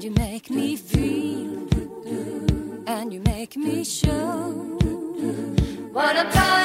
you 0.06 0.12
make 0.12 0.48
me 0.50 0.76
feel, 0.76 1.66
and 2.86 3.12
you 3.12 3.18
make 3.22 3.56
me 3.56 3.82
show 3.82 4.52
what 5.92 6.16
I'm. 6.16 6.55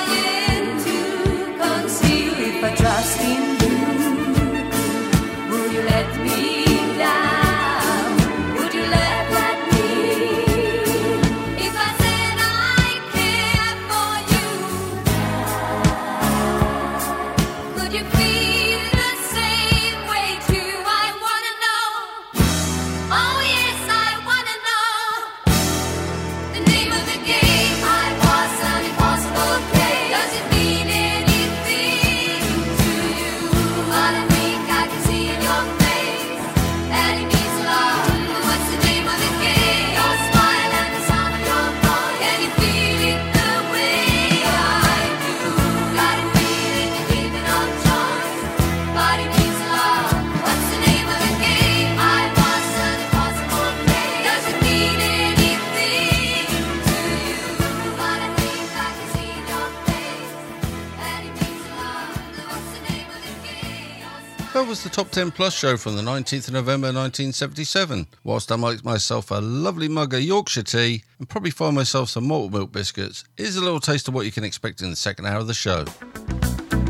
the 64.83 64.89
Top 64.89 65.11
10 65.11 65.31
Plus 65.31 65.53
show 65.53 65.77
from 65.77 65.95
the 65.95 66.01
19th 66.01 66.47
of 66.47 66.53
November 66.53 66.87
1977. 66.87 68.07
Whilst 68.23 68.51
I 68.51 68.55
make 68.55 68.83
myself 68.83 69.29
a 69.29 69.35
lovely 69.35 69.87
mug 69.87 70.13
of 70.13 70.21
Yorkshire 70.21 70.63
tea 70.63 71.03
and 71.19 71.29
probably 71.29 71.51
find 71.51 71.75
myself 71.75 72.09
some 72.09 72.27
malt 72.27 72.51
milk 72.51 72.71
biscuits, 72.71 73.23
here's 73.37 73.57
a 73.57 73.61
little 73.61 73.79
taste 73.79 74.07
of 74.07 74.13
what 74.13 74.25
you 74.25 74.31
can 74.31 74.43
expect 74.43 74.81
in 74.81 74.89
the 74.89 74.95
second 74.95 75.27
hour 75.27 75.39
of 75.39 75.47
the 75.47 75.53
show. 75.53 75.85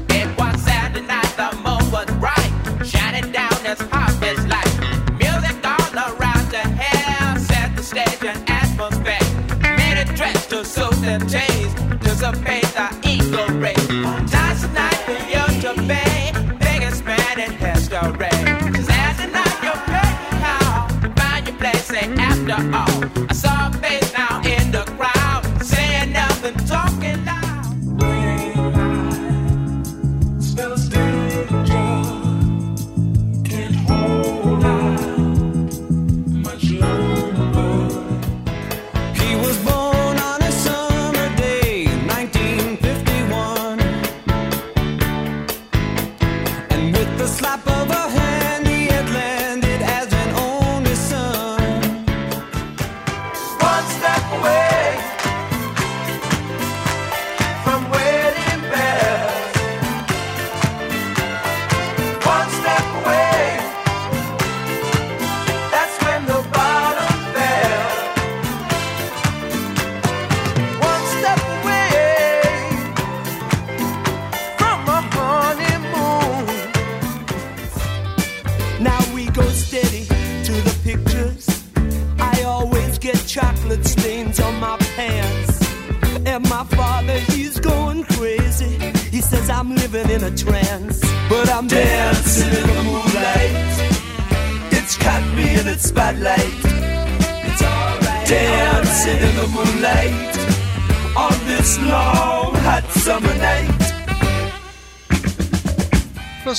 It 0.09 0.37
was 0.37 0.61
Saturday 0.61 1.05
night, 1.05 1.33
the 1.35 1.53
moon 1.57 1.91
was 1.91 2.05
bright, 2.19 2.85
shining 2.85 3.31
down 3.31 3.53
as 3.65 3.81
as 3.81 4.45
light. 4.47 4.79
Music 5.17 5.65
all 5.65 6.15
around 6.15 6.51
the 6.51 7.39
set 7.39 7.75
the 7.75 7.83
stage 7.83 8.23
and 8.23 8.49
atmosphere. 8.49 9.19
Made 9.77 10.01
a 10.01 10.05
dress 10.15 10.47
to 10.47 10.63
suit 10.63 10.91
the 11.01 11.17
taste, 11.27 11.99
dissipate 11.99 12.63
the. 12.75 12.91
out. 22.69 22.90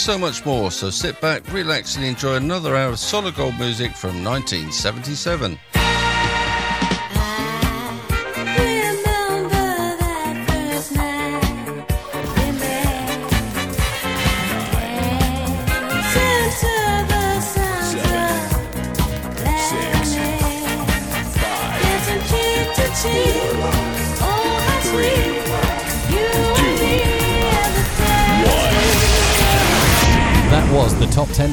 So 0.02 0.18
much 0.18 0.44
more, 0.44 0.72
so 0.72 0.90
sit 0.90 1.20
back, 1.20 1.46
relax 1.52 1.94
and 1.94 2.04
enjoy 2.04 2.34
another 2.34 2.74
hour 2.74 2.90
of 2.90 2.98
solid 2.98 3.36
gold 3.36 3.56
music 3.56 3.92
from 3.92 4.24
1977. 4.24 5.56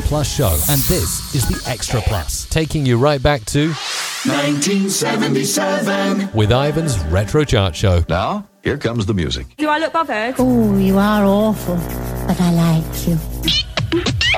Plus 0.10 0.36
show, 0.36 0.50
and 0.70 0.82
this 0.90 1.34
is 1.36 1.48
the 1.48 1.62
Extra 1.70 2.02
Plus, 2.02 2.46
taking 2.46 2.84
you 2.84 2.98
right 2.98 3.22
back 3.22 3.46
to 3.46 3.68
1977. 4.26 6.32
with 6.34 6.52
Ivan's 6.52 6.98
Retro 7.06 7.44
Chart 7.44 7.76
Show. 7.76 8.04
Now, 8.10 8.48
here 8.64 8.80
comes 8.80 9.06
the 9.06 9.14
music. 9.14 9.46
Do 9.58 9.70
I 9.70 9.78
look 9.78 9.94
bothered? 9.94 10.34
Oh, 10.40 10.76
you 10.80 10.98
are 10.98 11.24
awful, 11.24 11.76
but 12.26 12.42
I 12.42 12.52
like 12.52 13.08
you. 13.08 13.20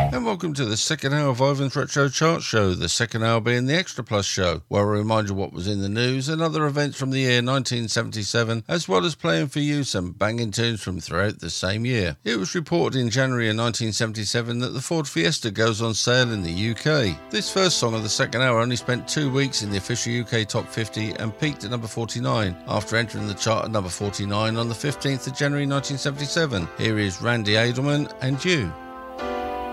And 0.01 0.25
welcome 0.25 0.53
to 0.55 0.65
the 0.65 0.77
second 0.77 1.13
hour 1.13 1.29
of 1.29 1.39
Ivan's 1.39 1.75
Retro 1.75 2.09
Chart 2.09 2.41
Show, 2.41 2.73
the 2.73 2.89
second 2.89 3.23
hour 3.23 3.39
being 3.39 3.67
the 3.67 3.77
Extra 3.77 4.03
Plus 4.03 4.25
show, 4.25 4.63
where 4.67 4.85
we 4.85 4.97
remind 4.97 5.29
you 5.29 5.35
what 5.35 5.53
was 5.53 5.67
in 5.67 5.81
the 5.81 5.87
news 5.87 6.27
and 6.27 6.41
other 6.41 6.65
events 6.65 6.97
from 6.97 7.11
the 7.11 7.19
year 7.19 7.35
1977, 7.37 8.63
as 8.67 8.89
well 8.89 9.05
as 9.05 9.13
playing 9.15 9.47
for 9.47 9.59
you 9.59 9.83
some 9.83 10.11
banging 10.11 10.49
tunes 10.49 10.81
from 10.81 10.99
throughout 10.99 11.39
the 11.39 11.51
same 11.51 11.85
year. 11.85 12.17
It 12.23 12.37
was 12.37 12.55
reported 12.55 12.99
in 12.99 13.11
January 13.11 13.47
of 13.49 13.57
1977 13.57 14.59
that 14.59 14.69
the 14.69 14.81
Ford 14.81 15.07
Fiesta 15.07 15.51
goes 15.51 15.81
on 15.81 15.93
sale 15.93 16.31
in 16.31 16.41
the 16.41 16.71
UK. 16.71 17.17
This 17.29 17.53
first 17.53 17.77
song 17.77 17.93
of 17.93 18.03
the 18.03 18.09
second 18.09 18.41
hour 18.41 18.59
only 18.59 18.75
spent 18.75 19.07
two 19.07 19.31
weeks 19.31 19.61
in 19.61 19.69
the 19.69 19.77
official 19.77 20.19
UK 20.19 20.47
Top 20.47 20.67
50 20.67 21.11
and 21.11 21.37
peaked 21.37 21.63
at 21.63 21.69
number 21.69 21.87
49 21.87 22.57
after 22.67 22.97
entering 22.97 23.27
the 23.27 23.33
chart 23.35 23.65
at 23.65 23.71
number 23.71 23.89
49 23.89 24.57
on 24.57 24.67
the 24.67 24.75
15th 24.75 25.27
of 25.27 25.37
January 25.37 25.67
1977. 25.67 26.67
Here 26.77 26.97
is 26.97 27.21
Randy 27.21 27.53
Edelman 27.53 28.11
and 28.21 28.43
You. 28.43 28.73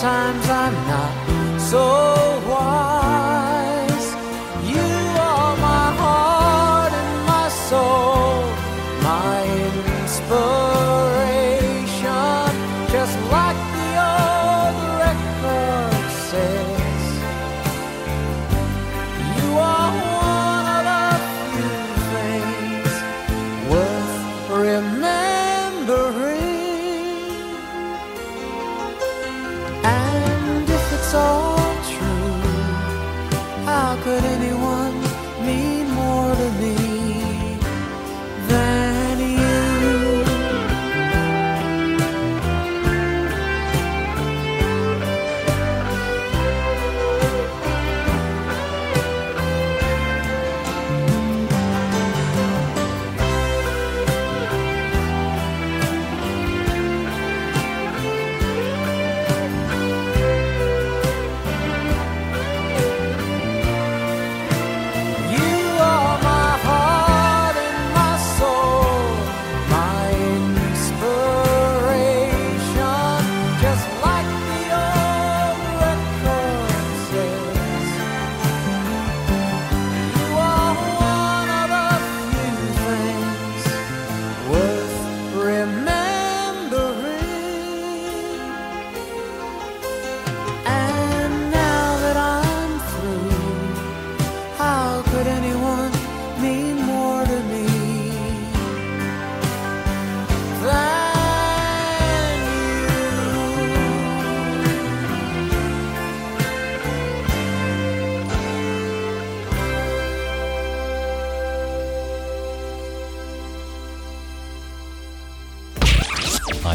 sometimes 0.00 0.48
I'm 0.48 0.72
not 0.88 1.60
so 1.60 2.29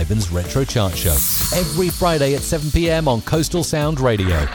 Ivan's 0.05 0.29
Retro 0.29 0.63
Chart 0.63 0.95
Show 0.95 1.13
every 1.57 1.89
Friday 1.89 2.35
at 2.35 2.41
7 2.41 2.69
p.m. 2.69 3.07
on 3.07 3.23
Coastal 3.23 3.63
Sound 3.63 3.99
Radio. 3.99 4.47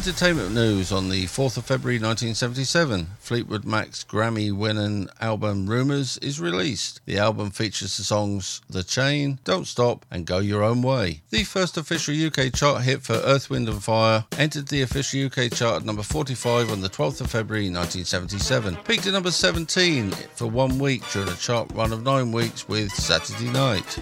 Entertainment 0.00 0.52
news 0.52 0.92
on 0.92 1.10
the 1.10 1.26
4th 1.26 1.58
of 1.58 1.66
February 1.66 1.98
1977, 1.98 3.06
Fleetwood 3.18 3.66
Mac's 3.66 4.02
Grammy 4.02 4.50
winning 4.50 5.10
album 5.20 5.66
Rumours 5.66 6.16
is 6.22 6.40
released. 6.40 7.02
The 7.04 7.18
album 7.18 7.50
features 7.50 7.98
the 7.98 8.02
songs 8.02 8.62
The 8.70 8.82
Chain, 8.82 9.40
Don't 9.44 9.66
Stop, 9.66 10.06
and 10.10 10.24
Go 10.24 10.38
Your 10.38 10.62
Own 10.62 10.80
Way. 10.80 11.20
The 11.28 11.44
first 11.44 11.76
official 11.76 12.14
UK 12.14 12.50
chart 12.54 12.84
hit 12.84 13.02
for 13.02 13.12
Earth, 13.12 13.50
Wind 13.50 13.68
and 13.68 13.84
Fire 13.84 14.24
entered 14.38 14.68
the 14.68 14.80
official 14.80 15.26
UK 15.26 15.52
chart 15.52 15.82
at 15.82 15.84
number 15.84 16.02
45 16.02 16.72
on 16.72 16.80
the 16.80 16.88
12th 16.88 17.20
of 17.20 17.30
February 17.30 17.66
1977, 17.66 18.76
peaked 18.76 19.06
at 19.06 19.12
number 19.12 19.30
17 19.30 20.12
for 20.34 20.46
one 20.46 20.78
week 20.78 21.02
during 21.12 21.28
a 21.28 21.36
chart 21.36 21.70
run 21.74 21.92
of 21.92 22.02
nine 22.02 22.32
weeks 22.32 22.66
with 22.66 22.90
Saturday 22.90 23.50
Night. 23.50 23.98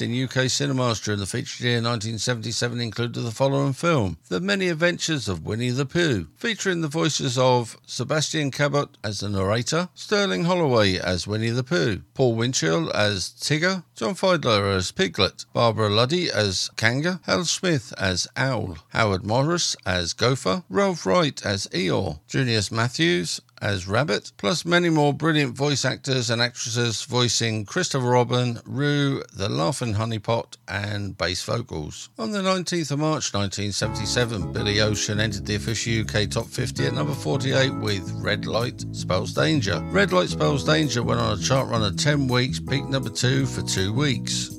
in 0.00 0.24
UK 0.24 0.50
cinemas 0.50 1.00
during 1.00 1.20
the 1.20 1.26
feature 1.26 1.64
year 1.64 1.76
1977 1.76 2.80
included 2.80 3.20
the 3.20 3.30
following 3.30 3.72
film 3.72 4.18
The 4.28 4.40
Many 4.40 4.68
Adventures 4.68 5.28
of 5.28 5.44
Winnie 5.46 5.70
the 5.70 5.86
Pooh, 5.86 6.26
featuring 6.36 6.80
the 6.80 6.88
voices 6.88 7.38
of 7.38 7.76
Sebastian 7.86 8.50
Cabot 8.50 8.96
as 9.02 9.20
the 9.20 9.28
narrator, 9.28 9.88
Sterling 9.94 10.44
Holloway 10.44 10.98
as 10.98 11.26
Winnie 11.26 11.50
the 11.50 11.64
Pooh, 11.64 12.02
Paul 12.14 12.34
Winchell 12.34 12.90
as 12.94 13.30
Tigger, 13.30 13.84
John 13.94 14.14
Fiedler 14.14 14.76
as 14.76 14.92
Piglet, 14.92 15.44
Barbara 15.52 15.88
Luddy 15.88 16.30
as 16.30 16.70
Kanga, 16.76 17.20
Hal 17.24 17.44
Smith 17.44 17.94
as 17.96 18.28
Owl, 18.36 18.76
Howard 18.88 19.24
Morris 19.24 19.76
as 19.86 20.12
Gopher, 20.12 20.64
Ralph 20.68 21.06
Wright 21.06 21.44
as 21.44 21.66
Eeyore, 21.68 22.20
Junius 22.28 22.70
Matthews 22.70 23.40
as 23.60 23.88
Rabbit, 23.88 24.32
plus 24.36 24.64
many 24.64 24.88
more 24.88 25.12
brilliant 25.12 25.56
voice 25.56 25.84
actors 25.84 26.30
and 26.30 26.42
actresses 26.42 27.02
voicing 27.04 27.64
Christopher 27.64 28.06
Robin, 28.06 28.60
Roo, 28.64 29.22
The 29.34 29.48
Laughing 29.48 29.94
Honeypot, 29.94 30.56
and 30.68 31.16
bass 31.16 31.42
vocals. 31.42 32.10
On 32.18 32.30
the 32.30 32.40
19th 32.40 32.90
of 32.90 32.98
March 32.98 33.32
1977, 33.32 34.52
Billy 34.52 34.80
Ocean 34.80 35.20
entered 35.20 35.46
the 35.46 35.54
official 35.54 36.00
UK 36.02 36.28
Top 36.30 36.46
50 36.46 36.86
at 36.86 36.94
number 36.94 37.14
48 37.14 37.70
with 37.76 38.10
Red 38.22 38.46
Light 38.46 38.84
Spells 38.92 39.32
Danger. 39.32 39.80
Red 39.90 40.12
Light 40.12 40.28
Spells 40.28 40.64
Danger 40.64 41.02
went 41.02 41.20
on 41.20 41.38
a 41.38 41.42
chart 41.42 41.68
run 41.68 41.82
of 41.82 41.96
10 41.96 42.28
weeks, 42.28 42.60
peaked 42.60 42.88
number 42.88 43.10
2 43.10 43.46
for 43.46 43.62
two 43.62 43.92
weeks. 43.92 44.50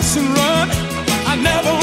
and 0.00 0.28
run. 0.28 0.68
I 1.26 1.36
never 1.36 1.79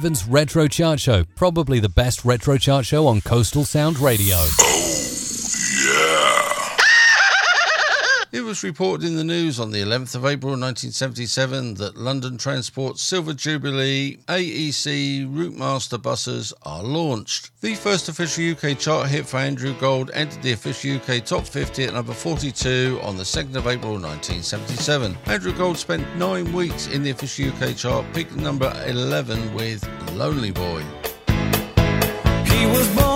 Ivan's 0.00 0.26
Retro 0.26 0.66
Chart 0.66 0.98
Show, 0.98 1.24
probably 1.36 1.78
the 1.78 1.90
best 1.90 2.24
retro 2.24 2.56
chart 2.56 2.86
show 2.86 3.06
on 3.06 3.20
Coastal 3.20 3.66
Sound 3.66 3.98
Radio. 3.98 4.38
It 8.40 8.44
was 8.44 8.64
reported 8.64 9.06
in 9.06 9.16
the 9.16 9.22
news 9.22 9.60
on 9.60 9.70
the 9.70 9.82
11th 9.82 10.14
of 10.14 10.24
April 10.24 10.52
1977 10.52 11.74
that 11.74 11.98
London 11.98 12.38
Transport 12.38 12.98
Silver 12.98 13.34
Jubilee 13.34 14.16
AEC 14.28 15.30
Routemaster 15.30 16.00
buses 16.00 16.54
are 16.62 16.82
launched. 16.82 17.50
The 17.60 17.74
first 17.74 18.08
official 18.08 18.52
UK 18.52 18.78
chart 18.78 19.10
hit 19.10 19.26
for 19.26 19.36
Andrew 19.36 19.74
Gold 19.78 20.10
entered 20.14 20.42
the 20.42 20.52
official 20.52 20.96
UK 20.96 21.22
top 21.22 21.46
50 21.46 21.84
at 21.84 21.92
number 21.92 22.14
42 22.14 22.98
on 23.02 23.18
the 23.18 23.24
2nd 23.24 23.56
of 23.56 23.66
April 23.66 23.92
1977. 23.92 25.18
Andrew 25.26 25.52
Gold 25.52 25.76
spent 25.76 26.16
nine 26.16 26.50
weeks 26.54 26.86
in 26.86 27.02
the 27.02 27.10
official 27.10 27.50
UK 27.50 27.76
chart, 27.76 28.06
peak 28.14 28.34
number 28.34 28.72
11 28.86 29.52
with 29.52 29.86
Lonely 30.14 30.50
Boy. 30.50 30.82
He 32.46 32.64
was 32.64 32.88
born 32.96 33.09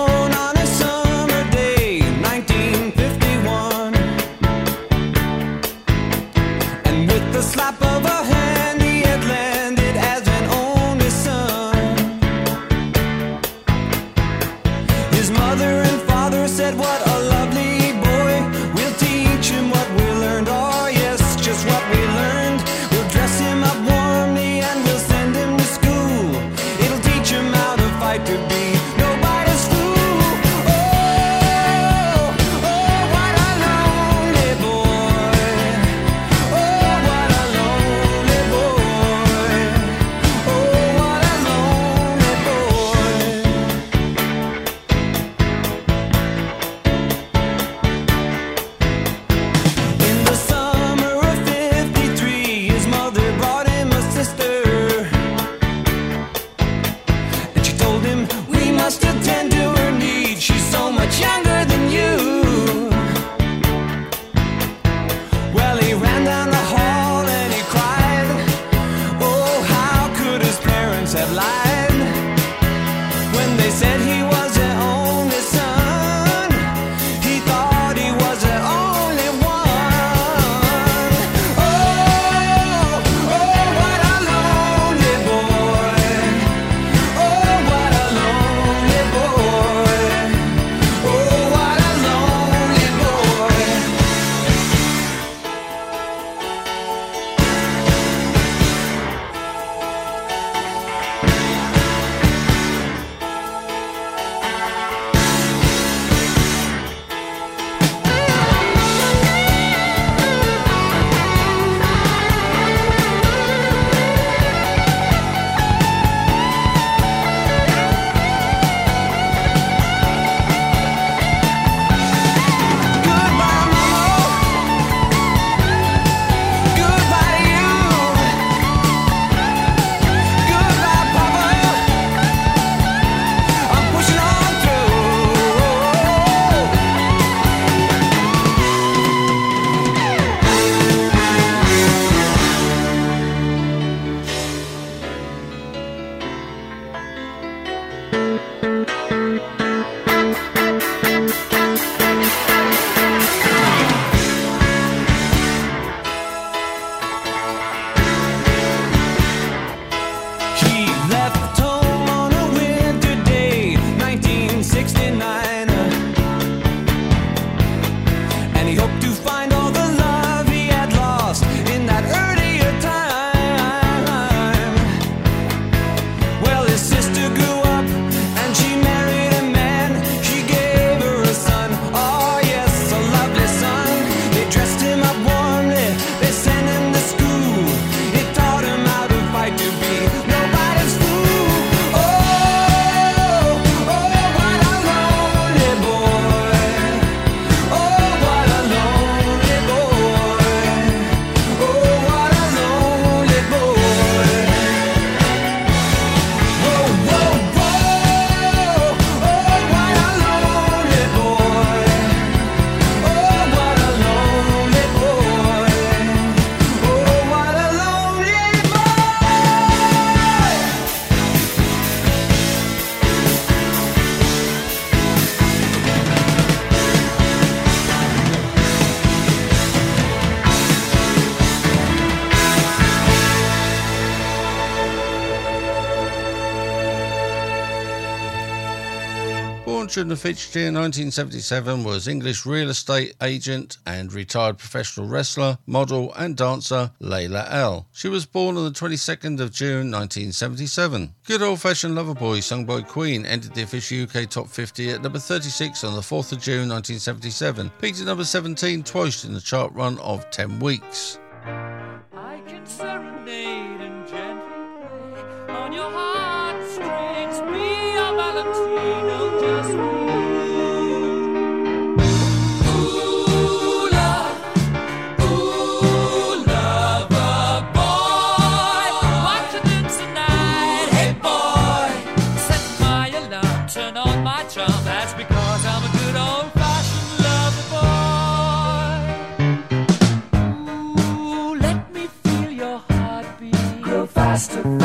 In 239.96 240.08
the 240.08 240.16
featured 240.16 240.56
year 240.56 240.72
1977 240.72 241.84
was 241.84 242.08
English 242.08 242.44
real 242.44 242.68
estate 242.68 243.14
agent 243.22 243.78
and 243.86 244.12
retired 244.12 244.58
professional 244.58 245.06
wrestler, 245.06 245.58
model, 245.66 246.12
and 246.14 246.36
dancer 246.36 246.90
Layla 247.00 247.46
El. 247.48 247.86
She 247.92 248.08
was 248.08 248.26
born 248.26 248.56
on 248.56 248.64
the 248.64 248.72
22nd 248.72 249.38
of 249.38 249.52
June 249.52 249.92
1977. 249.92 251.14
Good 251.24 251.42
Old 251.42 251.60
Fashioned 251.60 251.94
Lover 251.94 252.14
Boy, 252.14 252.40
sung 252.40 252.64
by 252.64 252.80
Queen, 252.82 253.24
entered 253.24 253.54
the 253.54 253.62
official 253.62 254.02
UK 254.02 254.28
Top 254.28 254.48
50 254.48 254.90
at 254.90 255.02
number 255.02 255.20
36 255.20 255.84
on 255.84 255.94
the 255.94 256.00
4th 256.00 256.32
of 256.32 256.42
June 256.42 256.68
1977. 256.68 257.70
Peaked 257.80 258.00
at 258.00 258.06
number 258.06 258.24
17 258.24 258.82
twice 258.82 259.24
in 259.24 259.32
the 259.32 259.40
chart 259.40 259.72
run 259.74 259.96
of 260.00 260.28
10 260.30 260.58
weeks. 260.58 261.20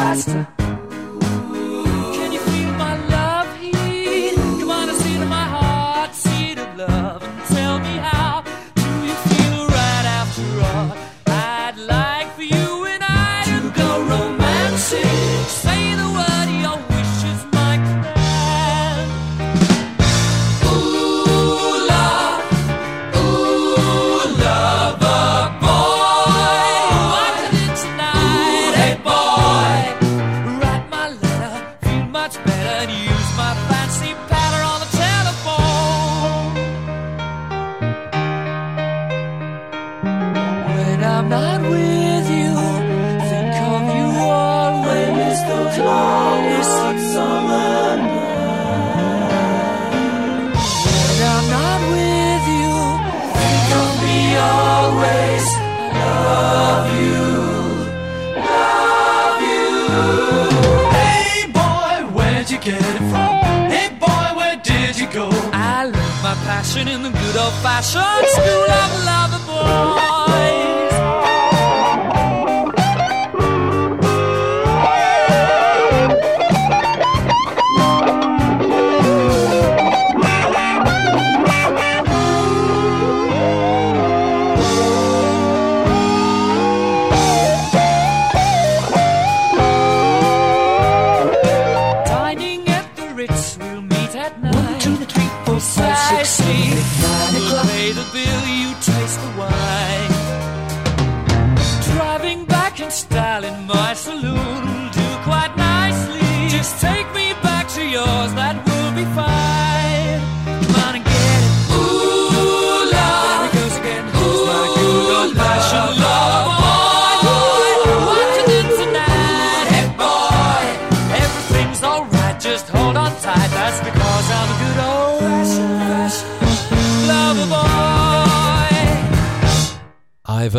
Faster, 0.10 0.59
in 66.76 67.02
the 67.02 67.10
good 67.10 67.36
old 67.36 67.54
fashioned 67.64 68.28
school 68.30 68.70
of 68.70 69.06
lover 69.06 70.09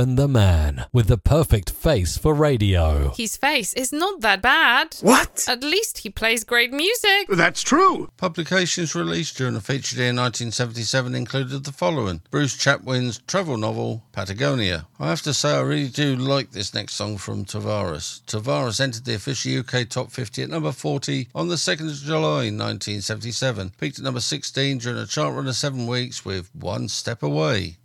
Ivan 0.00 0.14
the 0.14 0.28
Man, 0.28 0.86
with 0.94 1.08
the 1.08 1.18
perfect 1.18 1.68
face 1.68 2.16
for 2.16 2.32
radio. 2.32 3.12
His 3.14 3.36
face 3.36 3.74
is 3.74 3.92
not 3.92 4.22
that 4.22 4.40
bad. 4.40 4.96
What? 5.02 5.44
At 5.46 5.62
least 5.62 5.98
he 5.98 6.08
plays 6.08 6.42
great 6.42 6.72
music. 6.72 7.28
That's 7.28 7.62
true. 7.62 8.08
Publications 8.16 8.94
released 8.94 9.36
during 9.36 9.52
the 9.52 9.60
featured 9.60 9.98
year 9.98 10.06
1977 10.06 11.14
included 11.14 11.64
the 11.64 11.72
following 11.72 12.22
Bruce 12.30 12.56
Chatwin's 12.56 13.18
travel 13.26 13.58
novel, 13.58 14.02
Patagonia. 14.12 14.86
I 14.98 15.10
have 15.10 15.20
to 15.22 15.34
say, 15.34 15.54
I 15.54 15.60
really 15.60 15.88
do 15.88 16.16
like 16.16 16.52
this 16.52 16.72
next 16.72 16.94
song 16.94 17.18
from 17.18 17.44
Tavares. 17.44 18.22
Tavares 18.24 18.80
entered 18.80 19.04
the 19.04 19.16
official 19.16 19.58
UK 19.58 19.86
Top 19.86 20.10
50 20.10 20.44
at 20.44 20.48
number 20.48 20.72
40 20.72 21.28
on 21.34 21.48
the 21.48 21.56
2nd 21.56 21.90
of 21.90 21.96
July 21.96 22.48
1977, 22.48 23.72
peaked 23.78 23.98
at 23.98 24.04
number 24.04 24.20
16 24.20 24.78
during 24.78 24.98
a 24.98 25.06
chart 25.06 25.34
run 25.34 25.46
of 25.46 25.56
seven 25.56 25.86
weeks 25.86 26.24
with 26.24 26.48
One 26.54 26.88
Step 26.88 27.22
Away. 27.22 27.76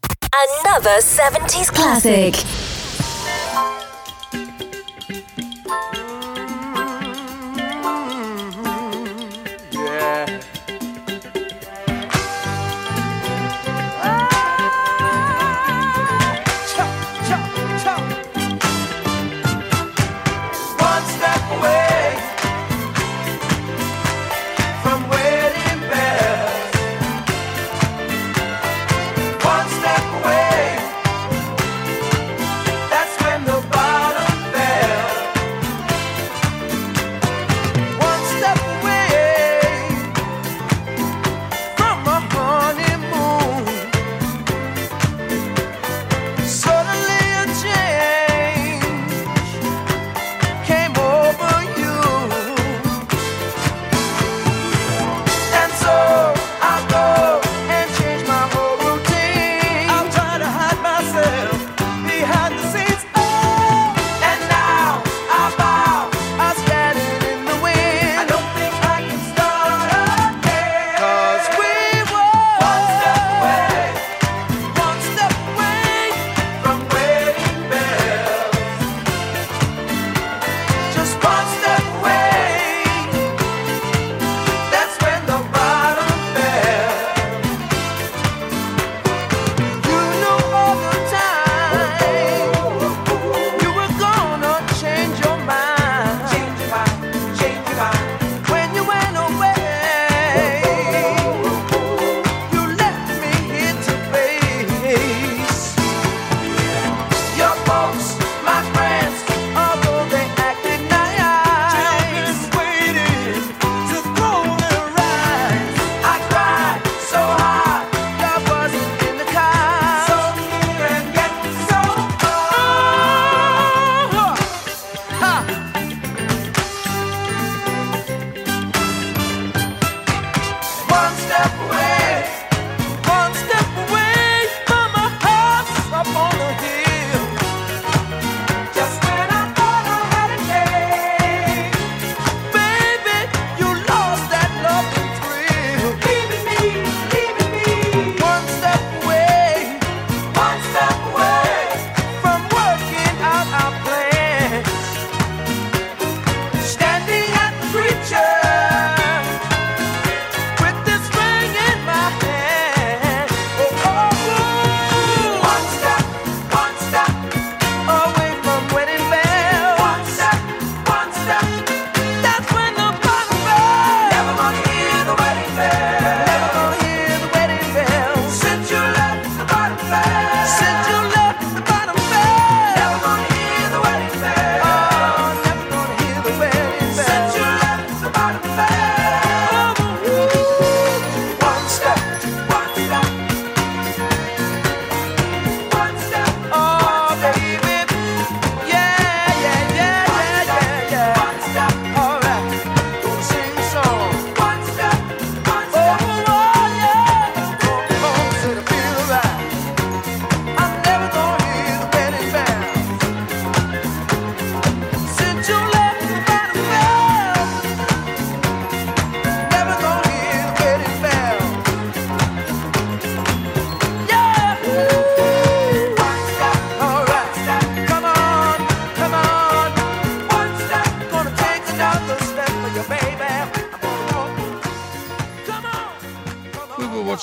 Another 0.43 0.97
70s 0.99 1.71
classic. 1.71 2.35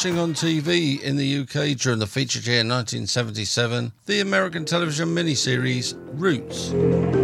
Watching 0.02 0.18
on 0.18 0.34
TV 0.34 1.00
in 1.00 1.14
the 1.14 1.38
UK 1.42 1.78
during 1.78 2.00
the 2.00 2.06
featured 2.08 2.44
year 2.44 2.56
1977 2.56 3.92
the 4.06 4.18
American 4.18 4.64
television 4.64 5.14
miniseries 5.14 5.96
Roots. 6.14 7.21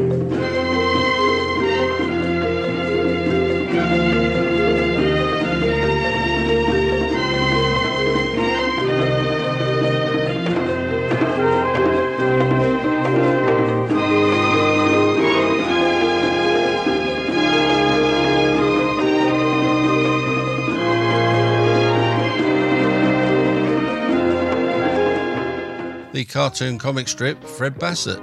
Cartoon 26.38 26.78
comic 26.78 27.08
strip 27.08 27.42
Fred 27.42 27.80
Basset. 27.80 28.20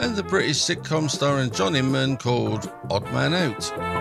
And 0.00 0.16
the 0.16 0.24
British 0.26 0.56
sitcom 0.62 1.10
starring 1.10 1.50
John 1.50 1.76
Inman 1.76 2.16
called 2.16 2.72
Odd 2.90 3.04
Man 3.12 3.34
Out. 3.34 3.91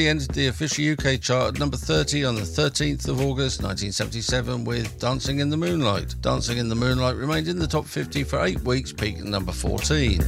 Thin 0.00 0.08
entered 0.08 0.34
the 0.34 0.46
official 0.46 0.92
UK 0.92 1.20
chart 1.20 1.54
at 1.54 1.60
number 1.60 1.76
30 1.76 2.24
on 2.24 2.34
the 2.34 2.40
13th 2.40 3.06
of 3.08 3.20
August 3.20 3.62
1977 3.62 4.64
with 4.64 4.98
Dancing 4.98 5.40
in 5.40 5.50
the 5.50 5.58
Moonlight. 5.58 6.14
Dancing 6.22 6.56
in 6.56 6.70
the 6.70 6.74
Moonlight 6.74 7.16
remained 7.16 7.48
in 7.48 7.58
the 7.58 7.66
top 7.66 7.84
50 7.84 8.24
for 8.24 8.42
eight 8.42 8.58
weeks, 8.62 8.94
peaking 8.94 9.20
at 9.20 9.26
number 9.26 9.52
14. 9.52 10.22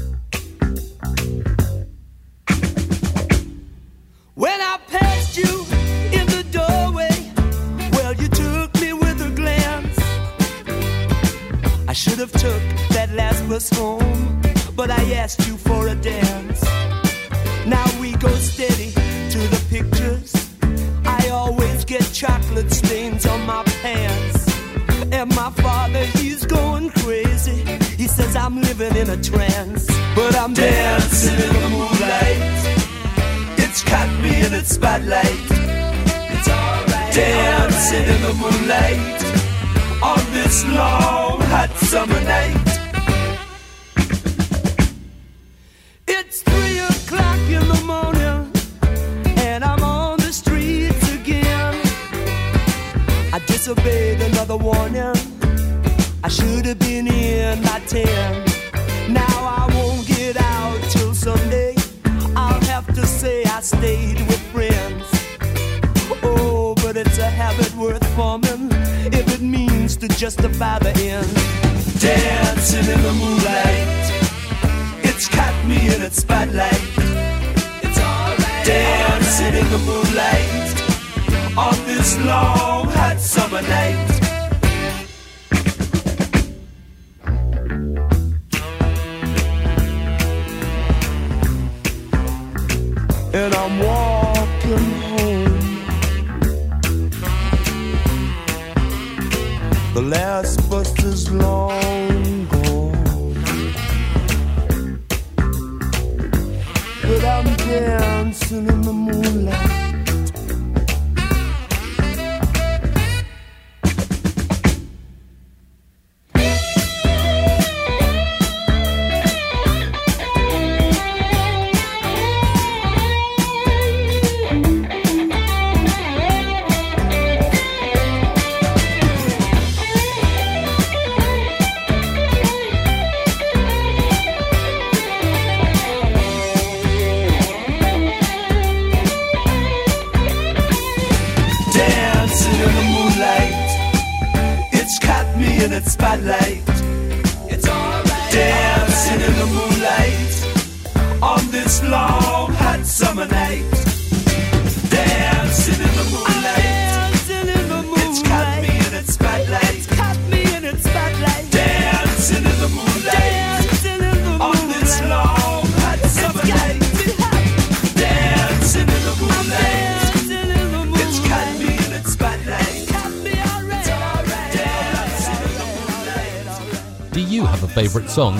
When 4.34 4.60
I 4.60 4.78
passed 4.88 5.38
you 5.38 5.64
in 6.12 6.26
the 6.26 6.44
doorway, 6.50 7.32
well, 7.92 8.12
you 8.12 8.28
took 8.28 8.78
me 8.78 8.92
with 8.92 9.22
a 9.22 9.30
glance. 9.34 9.98
I 11.88 11.94
should 11.94 12.18
have 12.18 12.32
took 12.32 12.62
that 12.90 13.10
last 13.14 13.48
bus 13.48 13.70
home, 13.70 14.01
I'm 28.54 28.60
living 28.60 28.94
in 28.96 29.08
a 29.08 29.16
trance, 29.16 29.86
but 30.14 30.36
I'm 30.36 30.52
dancing 30.52 31.40
in 31.40 31.54
the 31.54 31.68
moonlight. 31.70 32.42
It's 33.56 33.82
caught 33.82 34.12
me 34.20 34.44
in 34.44 34.52
its 34.52 34.74
spotlight. 34.74 35.46
It's 36.34 36.48
alright. 36.50 37.14
Dancing 37.14 38.04
in 38.14 38.20
the 38.20 38.34
moonlight 38.42 39.22
on 40.02 40.20
this 40.34 40.66
long 40.66 41.40
hot 41.48 41.70
summer 41.78 42.20
night. 42.24 42.60
It's 46.06 46.42
three 46.42 46.78
o'clock 46.78 47.40
in 47.48 47.66
the 47.72 47.82
morning, 47.86 48.52
and 49.38 49.64
I'm 49.64 49.82
on 49.82 50.18
the 50.18 50.30
streets 50.30 51.10
again. 51.14 51.80
I 53.32 53.42
disobeyed 53.46 54.20
another 54.20 54.58
warning. 54.58 55.21
I 56.24 56.28
should 56.28 56.66
have 56.66 56.78
been 56.78 57.08
in 57.08 57.60
by 57.62 57.80
ten. 57.86 58.44
Now 59.12 59.38
I 59.58 59.68
won't 59.74 60.06
get 60.06 60.36
out 60.36 60.80
till 60.90 61.14
Sunday. 61.14 61.74
I'll 62.36 62.60
have 62.66 62.86
to 62.94 63.04
say 63.06 63.42
I 63.44 63.60
stayed 63.60 64.20
with 64.28 64.40
friends. 64.52 65.04
Oh, 66.22 66.74
but 66.76 66.96
it's 66.96 67.18
a 67.18 67.28
habit 67.28 67.74
worth 67.74 68.06
forming 68.14 68.70
if 69.12 69.34
it 69.34 69.40
means 69.40 69.96
to 69.96 70.06
justify 70.06 70.78
the 70.78 70.94
end. 70.96 71.26
Dancing 71.98 72.86
in 72.94 73.02
the 73.02 73.12
moonlight, 73.12 74.04
it's 75.04 75.26
caught 75.28 75.66
me 75.66 75.92
in 75.92 76.02
its 76.02 76.18
spotlight. 76.18 76.82
It's 77.82 77.98
alright. 77.98 78.64
Dancing 78.64 79.54
in 79.54 79.68
the 79.74 79.78
moonlight 79.90 80.72
on 81.58 81.74
this 81.86 82.16
long 82.18 82.86
hot 82.86 83.18
summer 83.18 83.62
night. 83.62 84.11
And 93.44 93.54
I'm 93.56 93.78
walking 93.80 94.86
home. 95.10 95.58
The 99.94 100.02
last 100.02 100.70
bus 100.70 100.90
is 101.02 101.28
long 101.30 101.81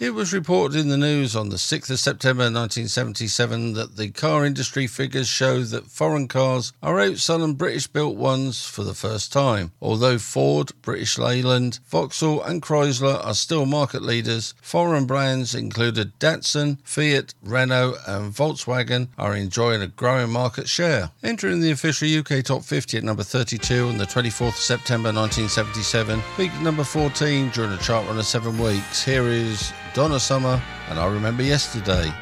It 0.00 0.14
was 0.14 0.32
reported 0.32 0.80
in 0.80 0.88
the 0.88 0.96
news 0.96 1.36
on 1.36 1.50
the 1.50 1.56
6th 1.56 1.90
of 1.90 2.00
September 2.00 2.44
1977 2.44 3.74
that 3.74 3.96
the 3.98 4.08
car 4.08 4.46
industry 4.46 4.86
figures 4.86 5.28
show 5.28 5.62
that 5.62 5.90
foreign 5.90 6.26
cars 6.26 6.72
are 6.82 6.94
outselling 6.94 7.58
British 7.58 7.86
built 7.86 8.16
ones 8.16 8.64
for 8.64 8.82
the 8.82 8.94
first 8.94 9.30
time. 9.30 9.72
Although 9.78 10.16
Ford, 10.16 10.72
British 10.80 11.18
Leyland, 11.18 11.80
Vauxhall, 11.86 12.42
and 12.42 12.62
Chrysler 12.62 13.22
are 13.22 13.34
still 13.34 13.66
market 13.66 14.00
leaders, 14.00 14.54
foreign 14.62 15.04
brands 15.04 15.54
included 15.54 16.18
Datsun, 16.18 16.78
Fiat, 16.82 17.34
Renault, 17.42 17.96
and 18.06 18.32
Volkswagen 18.32 19.08
are 19.18 19.36
enjoying 19.36 19.82
a 19.82 19.86
growing 19.86 20.30
market 20.30 20.66
share. 20.66 21.10
Entering 21.22 21.60
the 21.60 21.72
official 21.72 22.08
UK 22.08 22.42
Top 22.42 22.64
50 22.64 22.96
at 22.96 23.04
number 23.04 23.22
32 23.22 23.88
on 23.88 23.98
the 23.98 24.06
24th 24.06 24.48
of 24.48 24.54
September 24.54 25.12
1977, 25.12 26.22
peaked 26.38 26.58
number 26.62 26.84
14 26.84 27.50
during 27.50 27.72
a 27.72 27.76
chart 27.76 28.06
run 28.06 28.18
of 28.18 28.24
seven 28.24 28.56
weeks. 28.56 29.04
Here 29.04 29.28
is 29.28 29.74
Donna 29.92 30.20
Summer 30.20 30.62
and 30.88 30.98
I 31.00 31.06
Remember 31.06 31.42
Yesterday. 31.42 32.12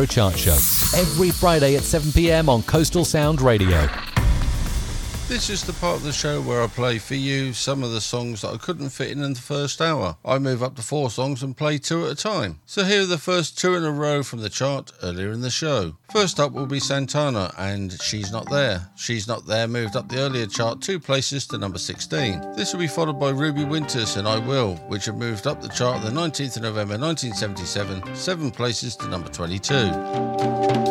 Retro 0.00 0.30
Chart 0.30 0.38
Show. 0.38 0.98
Every 0.98 1.30
Friday 1.30 1.76
at 1.76 1.82
7 1.82 2.12
pm 2.12 2.48
on 2.48 2.62
Coastal 2.62 3.04
Sound 3.04 3.42
Radio. 3.42 3.86
This 5.28 5.50
is 5.50 5.62
the 5.62 5.74
part 5.74 5.96
of 5.96 6.04
the 6.04 6.12
show 6.12 6.40
where 6.40 6.62
I 6.62 6.68
play 6.68 6.98
for 6.98 7.16
you 7.16 7.52
some 7.52 7.82
of 7.82 7.92
the 7.92 8.00
songs 8.00 8.40
that 8.40 8.54
I 8.54 8.56
couldn't 8.56 8.88
fit 8.88 9.10
in 9.10 9.22
in 9.22 9.34
the 9.34 9.40
first 9.40 9.80
hour. 9.80 10.16
I 10.24 10.38
move 10.38 10.62
up 10.62 10.74
to 10.76 10.82
four 10.82 11.10
songs 11.10 11.42
and 11.42 11.54
play 11.54 11.76
two 11.76 12.06
at 12.06 12.12
a 12.12 12.14
time. 12.14 12.60
So 12.64 12.84
here 12.84 13.02
are 13.02 13.06
the 13.06 13.18
first 13.18 13.58
two 13.58 13.74
in 13.74 13.84
a 13.84 13.92
row 13.92 14.22
from 14.22 14.40
the 14.40 14.48
chart 14.48 14.90
earlier 15.02 15.32
in 15.32 15.42
the 15.42 15.50
show. 15.50 15.96
First 16.12 16.40
up 16.40 16.50
will 16.52 16.66
be 16.66 16.80
Santana 16.80 17.52
and 17.56 17.92
She's 18.02 18.32
Not 18.32 18.50
There. 18.50 18.88
She's 18.96 19.28
Not 19.28 19.46
There 19.46 19.68
moved 19.68 19.94
up 19.94 20.08
the 20.08 20.18
earlier 20.18 20.46
chart 20.46 20.80
two 20.80 20.98
places 20.98 21.46
to 21.46 21.58
number 21.58 21.78
16. 21.78 22.56
This 22.56 22.72
will 22.72 22.80
be 22.80 22.88
followed 22.88 23.20
by 23.20 23.30
Ruby 23.30 23.64
Winters 23.64 24.16
and 24.16 24.26
I 24.26 24.38
Will, 24.38 24.74
which 24.88 25.04
have 25.04 25.16
moved 25.16 25.46
up 25.46 25.62
the 25.62 25.68
chart 25.68 26.02
the 26.02 26.10
19th 26.10 26.56
of 26.56 26.62
November 26.62 26.98
1977, 26.98 28.16
seven 28.16 28.50
places 28.50 28.96
to 28.96 29.06
number 29.06 29.28
22. 29.28 30.89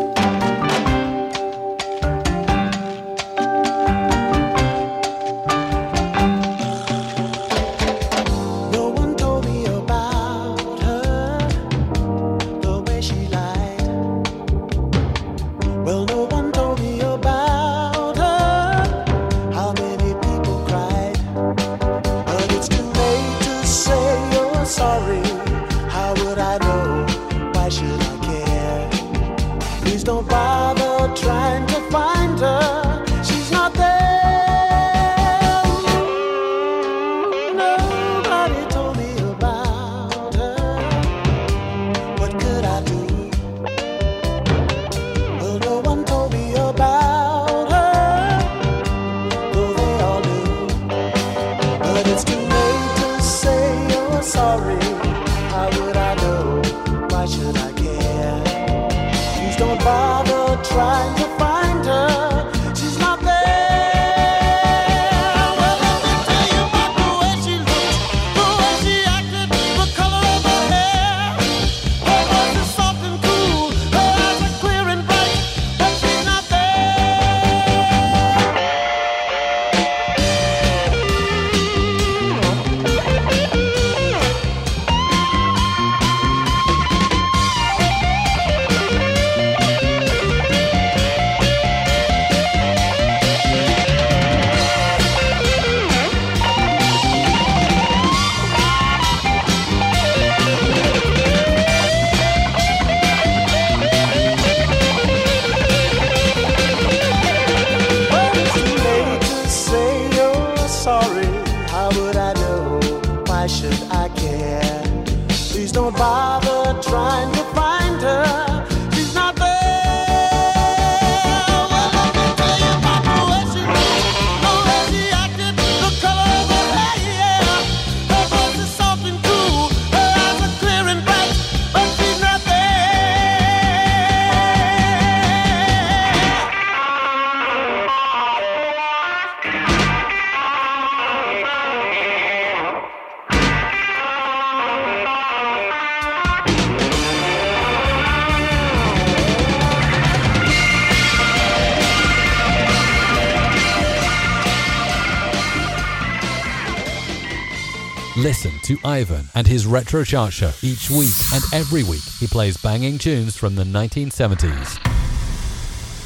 To 158.70 158.78
Ivan 158.86 159.28
and 159.34 159.48
his 159.48 159.66
Retro 159.66 160.04
Chart 160.04 160.32
Show 160.32 160.52
each 160.62 160.92
week, 160.92 161.16
and 161.34 161.44
every 161.52 161.82
week 161.82 162.04
he 162.20 162.28
plays 162.28 162.56
banging 162.56 163.00
tunes 163.00 163.36
from 163.36 163.56
the 163.56 163.64
1970s. 163.64 164.78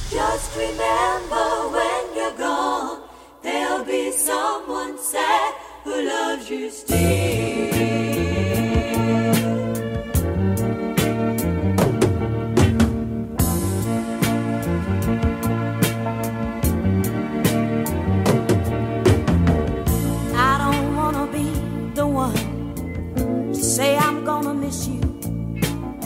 Just 0.10 0.56
remember 0.56 1.68
when 1.74 2.16
you're 2.16 2.38
gone, 2.38 3.02
there'll 3.42 3.84
be 3.84 4.14
someone 4.14 4.98
sad 4.98 5.56
who 5.84 6.08
loves 6.08 6.50
you 6.50 6.70
still. 6.70 7.33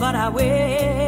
But 0.08 0.16
I 0.16 0.28
will. 0.30 1.07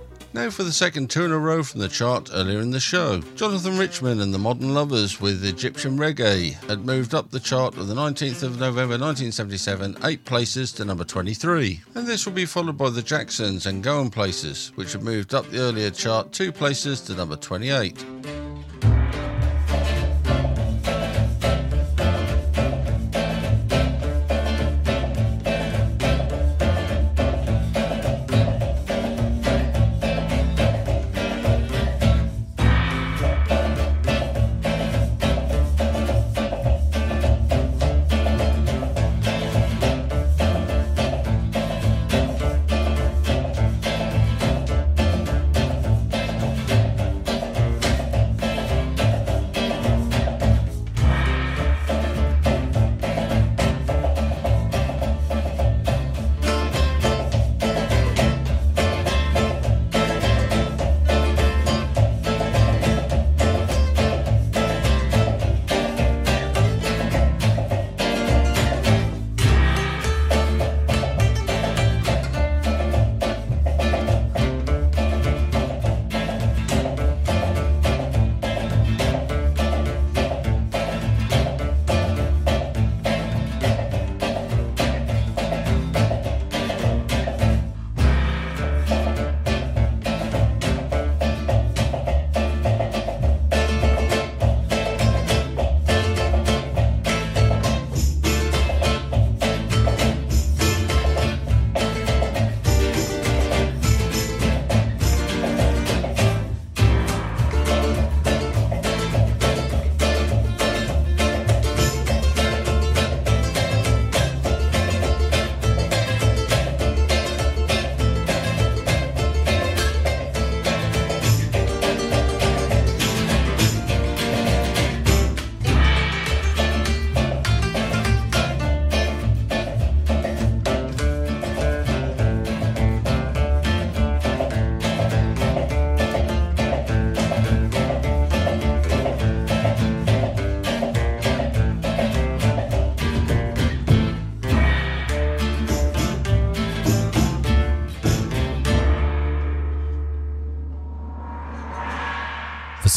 Now 0.33 0.49
for 0.49 0.63
the 0.63 0.71
second 0.71 1.09
two 1.09 1.25
in 1.25 1.31
a 1.31 1.37
row 1.37 1.61
from 1.61 1.81
the 1.81 1.89
chart 1.89 2.29
earlier 2.33 2.61
in 2.61 2.71
the 2.71 2.79
show. 2.79 3.19
Jonathan 3.35 3.77
Richman 3.77 4.21
and 4.21 4.33
the 4.33 4.39
Modern 4.39 4.73
Lovers 4.73 5.19
with 5.19 5.43
Egyptian 5.43 5.97
Reggae 5.97 6.53
had 6.69 6.85
moved 6.85 7.13
up 7.13 7.31
the 7.31 7.39
chart 7.39 7.77
on 7.77 7.87
the 7.89 7.93
19th 7.93 8.41
of 8.43 8.53
November 8.53 8.97
1977, 8.97 9.97
eight 10.05 10.23
places 10.23 10.71
to 10.73 10.85
number 10.85 11.03
23. 11.03 11.81
And 11.95 12.07
this 12.07 12.25
will 12.25 12.31
be 12.31 12.45
followed 12.45 12.77
by 12.77 12.89
the 12.89 13.01
Jacksons 13.01 13.65
and 13.65 13.83
Going 13.83 14.09
Places, 14.09 14.71
which 14.75 14.93
had 14.93 15.03
moved 15.03 15.33
up 15.33 15.49
the 15.49 15.59
earlier 15.59 15.91
chart 15.91 16.31
two 16.31 16.53
places 16.53 17.01
to 17.01 17.13
number 17.13 17.35
28. 17.35 18.50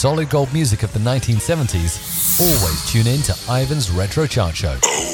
Solid 0.05 0.29
gold 0.29 0.53
music 0.53 0.83
of 0.83 0.93
the 0.93 0.99
1970s, 0.99 2.39
always 2.39 2.93
tune 2.93 3.07
in 3.07 3.23
to 3.23 3.33
Ivan's 3.51 3.91
Retro 3.91 4.27
Chart 4.27 4.55
Show. 4.55 5.14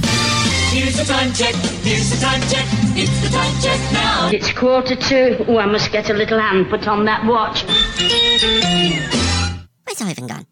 Here's 0.71 0.95
the 0.95 1.03
time 1.03 1.33
check. 1.33 1.53
Here's 1.83 2.09
the 2.09 2.25
time 2.25 2.39
check. 2.43 2.65
It's 2.95 3.21
the 3.21 3.27
time 3.27 3.61
check 3.61 3.91
now. 3.91 4.29
It's 4.31 4.53
quarter 4.53 4.95
to. 4.95 5.45
Oh, 5.51 5.57
I 5.57 5.65
must 5.65 5.91
get 5.91 6.09
a 6.09 6.13
little 6.13 6.39
hand 6.39 6.69
put 6.69 6.87
on 6.87 7.03
that 7.05 7.25
watch. 7.25 7.65
Where's 9.83 10.01
Ivan 10.01 10.27
gone? 10.27 10.47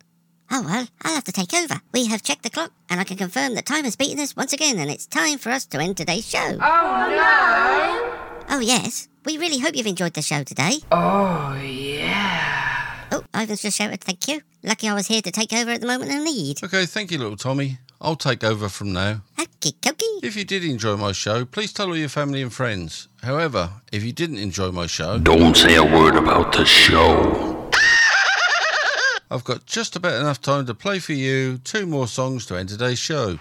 Oh 0.52 0.62
well, 0.62 0.86
I'll 1.04 1.16
have 1.16 1.24
to 1.24 1.32
take 1.32 1.54
over. 1.54 1.80
We 1.94 2.08
have 2.08 2.22
checked 2.22 2.44
the 2.44 2.50
clock, 2.50 2.74
and 2.90 3.00
I 3.00 3.06
can 3.06 3.16
confirm 3.16 3.56
that 3.56 3.66
time 3.66 3.86
has 3.86 3.96
beaten 3.96 4.20
us 4.20 4.36
once 4.36 4.52
again, 4.52 4.78
and 4.78 4.91
it's 4.91 5.06
time 5.06 5.38
for 5.38 5.52
us 5.52 5.66
to 5.68 5.80
end 5.80 5.96
today's 5.96 6.28
show. 6.28 6.38
Oh, 6.38 6.58
no! 6.60 8.56
Oh 8.58 8.60
yes, 8.60 9.08
we 9.24 9.38
really 9.38 9.60
hope 9.60 9.78
you've 9.78 9.88
enjoyed 9.88 10.16
the 10.16 10.22
show 10.22 10.44
today. 10.44 10.80
Oh, 10.91 11.58
yeah. 11.64 13.06
Oh, 13.14 13.24
Ivan's 13.34 13.62
just 13.62 13.78
shouted 13.78 14.02
thank 14.02 14.28
you. 14.28 14.41
Lucky 14.64 14.90
I 14.90 14.96
was 14.96 15.08
here 15.08 15.22
to 15.22 15.32
take 15.32 15.54
over 15.54 15.72
at 15.72 15.80
the 15.80 15.88
moment 15.88 16.12
of 16.12 16.22
need. 16.24 16.62
Okay, 16.62 16.86
thank 16.86 17.10
you, 17.12 17.20
little 17.20 17.38
Tommy. 17.38 17.78
I'll 18.02 18.16
take 18.16 18.44
over 18.44 18.70
from 18.70 18.94
now. 18.94 19.22
Okie 19.38 19.74
dokie. 19.82 20.24
If 20.24 20.36
you 20.38 20.46
did 20.46 20.64
enjoy 20.64 20.96
my 20.96 21.12
show, 21.12 21.44
please 21.46 21.74
tell 21.74 21.88
all 21.88 21.98
your 21.98 22.08
family 22.10 22.42
and 22.42 22.54
friends. 22.54 23.10
However, 23.24 23.72
if 23.92 24.04
you 24.04 24.14
didn't 24.14 24.38
enjoy 24.38 24.72
my 24.72 24.88
show, 24.88 25.20
Don't 25.20 25.56
say 25.56 25.76
a 25.76 25.84
word 25.84 26.16
about 26.16 26.54
the 26.54 26.66
show. 26.66 27.70
I've 29.32 29.44
got 29.44 29.66
just 29.66 29.96
about 29.96 30.20
enough 30.20 30.42
time 30.42 30.66
to 30.66 30.74
play 30.74 31.00
for 31.00 31.14
you 31.14 31.58
two 31.60 31.86
more 31.86 32.08
songs 32.08 32.46
to 32.48 32.56
end 32.56 32.70
today's 32.70 32.98
show. 33.00 33.38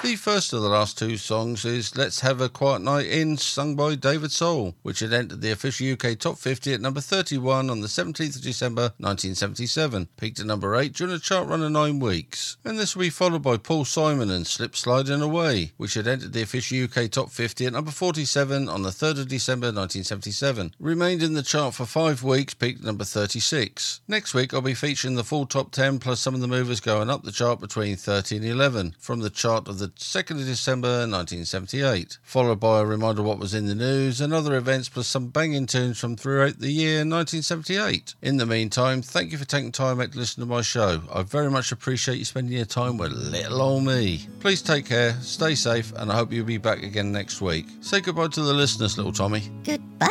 The 0.00 0.14
first 0.14 0.52
of 0.52 0.62
the 0.62 0.68
last 0.68 0.96
two 0.96 1.16
songs 1.16 1.64
is 1.64 1.96
Let's 1.96 2.20
Have 2.20 2.40
a 2.40 2.48
Quiet 2.48 2.82
Night 2.82 3.06
In, 3.06 3.36
sung 3.36 3.74
by 3.74 3.96
David 3.96 4.30
Soul, 4.30 4.76
which 4.82 5.00
had 5.00 5.12
entered 5.12 5.40
the 5.40 5.50
official 5.50 5.92
UK 5.92 6.16
Top 6.16 6.38
50 6.38 6.72
at 6.72 6.80
number 6.80 7.00
31 7.00 7.68
on 7.68 7.80
the 7.80 7.88
17th 7.88 8.36
of 8.36 8.42
December 8.42 8.92
1977, 8.98 10.08
peaked 10.16 10.38
at 10.38 10.46
number 10.46 10.76
8 10.76 10.92
during 10.92 11.12
a 11.12 11.18
chart 11.18 11.48
run 11.48 11.64
of 11.64 11.72
nine 11.72 11.98
weeks. 11.98 12.56
And 12.64 12.78
this 12.78 12.94
will 12.94 13.02
be 13.02 13.10
followed 13.10 13.42
by 13.42 13.56
Paul 13.56 13.84
Simon 13.84 14.30
and 14.30 14.46
Slip 14.46 14.76
Sliding 14.76 15.20
Away, 15.20 15.72
which 15.78 15.94
had 15.94 16.06
entered 16.06 16.32
the 16.32 16.42
official 16.42 16.84
UK 16.84 17.10
Top 17.10 17.30
50 17.30 17.66
at 17.66 17.72
number 17.72 17.90
47 17.90 18.68
on 18.68 18.82
the 18.82 18.90
3rd 18.90 19.22
of 19.22 19.28
December 19.28 19.66
1977, 19.66 20.76
remained 20.78 21.24
in 21.24 21.34
the 21.34 21.42
chart 21.42 21.74
for 21.74 21.86
five 21.86 22.22
weeks, 22.22 22.54
peaked 22.54 22.80
at 22.80 22.86
number 22.86 23.04
36. 23.04 24.00
Next 24.06 24.32
week 24.32 24.54
I'll 24.54 24.60
be 24.60 24.74
featuring 24.74 25.16
the 25.16 25.24
full 25.24 25.44
top 25.44 25.72
10 25.72 25.98
plus 25.98 26.20
some 26.20 26.36
of 26.36 26.40
the 26.40 26.46
movers 26.46 26.78
going 26.78 27.10
up 27.10 27.24
the 27.24 27.32
chart 27.32 27.58
between 27.58 27.96
30 27.96 28.36
and 28.36 28.46
11 28.46 28.94
from 29.00 29.20
the 29.20 29.28
chart 29.28 29.66
of 29.66 29.80
the 29.80 29.87
2nd 29.96 30.40
of 30.40 30.46
December 30.46 30.88
1978, 30.88 32.18
followed 32.22 32.60
by 32.60 32.80
a 32.80 32.84
reminder 32.84 33.20
of 33.22 33.26
what 33.26 33.38
was 33.38 33.54
in 33.54 33.66
the 33.66 33.74
news 33.74 34.20
and 34.20 34.32
other 34.32 34.56
events 34.56 34.88
plus 34.88 35.06
some 35.06 35.28
banging 35.28 35.66
tunes 35.66 35.98
from 35.98 36.16
throughout 36.16 36.58
the 36.58 36.70
year 36.70 36.98
1978. 36.98 38.14
In 38.22 38.36
the 38.36 38.46
meantime, 38.46 39.02
thank 39.02 39.32
you 39.32 39.38
for 39.38 39.44
taking 39.44 39.72
time 39.72 40.00
out 40.00 40.12
to 40.12 40.18
listen 40.18 40.40
to 40.40 40.46
my 40.46 40.60
show. 40.60 41.02
I 41.12 41.22
very 41.22 41.50
much 41.50 41.72
appreciate 41.72 42.18
you 42.18 42.24
spending 42.24 42.56
your 42.56 42.66
time 42.66 42.98
with 42.98 43.12
little 43.12 43.62
old 43.62 43.84
me. 43.84 44.26
Please 44.40 44.62
take 44.62 44.86
care, 44.86 45.14
stay 45.20 45.54
safe, 45.54 45.92
and 45.96 46.10
I 46.12 46.16
hope 46.16 46.32
you'll 46.32 46.44
be 46.44 46.58
back 46.58 46.82
again 46.82 47.12
next 47.12 47.40
week. 47.40 47.66
Say 47.80 48.00
goodbye 48.00 48.28
to 48.28 48.42
the 48.42 48.52
listeners, 48.52 48.96
little 48.96 49.12
Tommy. 49.12 49.42
Goodbye. 49.64 50.08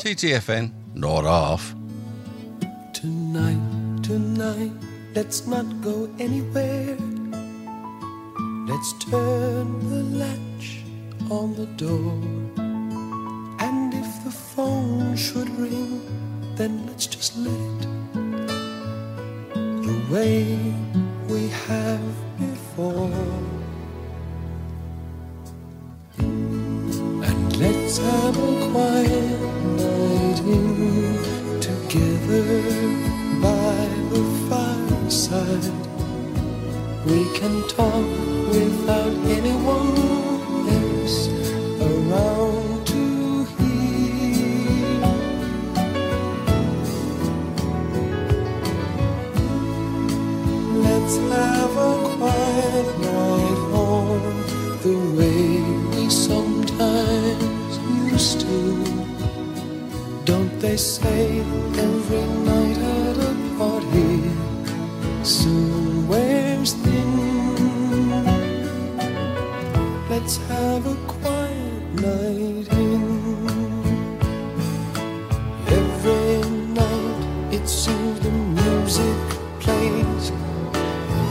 TTFN, 0.00 0.72
not 0.94 1.24
off. 1.24 1.74
Tonight, 2.92 4.02
tonight, 4.02 4.72
let's 5.14 5.46
not 5.46 5.66
go 5.82 6.10
anywhere. 6.18 6.96
Let's 8.70 8.92
turn 8.92 9.66
the 9.90 10.02
latch 10.16 10.84
on 11.28 11.56
the 11.56 11.66
door. 11.74 12.12
And 13.58 13.92
if 13.92 14.22
the 14.22 14.30
phone 14.30 15.16
should 15.16 15.50
ring, 15.58 16.00
then 16.54 16.86
let's 16.86 17.08
just 17.08 17.36
let 17.36 17.52
it. 17.52 17.88
The 19.88 19.98
way 20.08 20.56
we 21.26 21.48
have 21.66 22.14
before. 22.38 23.10
And 27.28 27.56
let's 27.56 27.98
have 27.98 28.36
a 28.38 28.70
quiet 28.70 29.40
night 29.82 30.40
together 31.60 32.46
by 33.42 33.74
the 34.12 34.22
fireside. 34.48 35.89
We 37.06 37.24
can 37.32 37.66
talk 37.66 38.04
without 38.52 39.14
anyone 39.24 39.96
else 40.68 41.28
around 41.80 42.86
to 42.88 43.44
hear. 43.56 45.00
Let's 50.84 51.16
have 51.16 51.74
a 51.76 52.16
quiet 52.18 52.88
night 53.00 53.60
home 53.72 54.44
the 54.82 54.96
way 55.16 55.62
we 55.96 56.10
sometimes 56.10 57.78
used 58.12 58.40
to. 58.42 58.58
Don't 60.26 60.54
they 60.60 60.76
say 60.76 61.40
every 61.40 62.26
night 62.44 62.78
at 62.78 63.16
a 63.16 63.32
party 63.56 64.12
soon 65.24 65.69
Let's 70.30 70.46
have 70.46 70.86
a 70.86 70.94
quiet 71.08 71.82
night 71.94 72.68
in. 72.70 73.02
Every 75.66 76.50
night 76.72 77.52
it 77.52 77.68
seems 77.68 78.20
the 78.20 78.30
music 78.30 79.18
plays, 79.58 80.30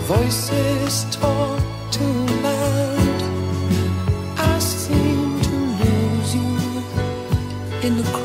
voices 0.03 1.05
talk 1.15 1.61
too 1.91 2.25
loud. 2.43 3.21
I 4.37 4.59
seem 4.59 5.39
to 5.47 5.55
lose 5.81 6.35
you 6.35 6.51
in 7.87 7.95
the 7.95 8.18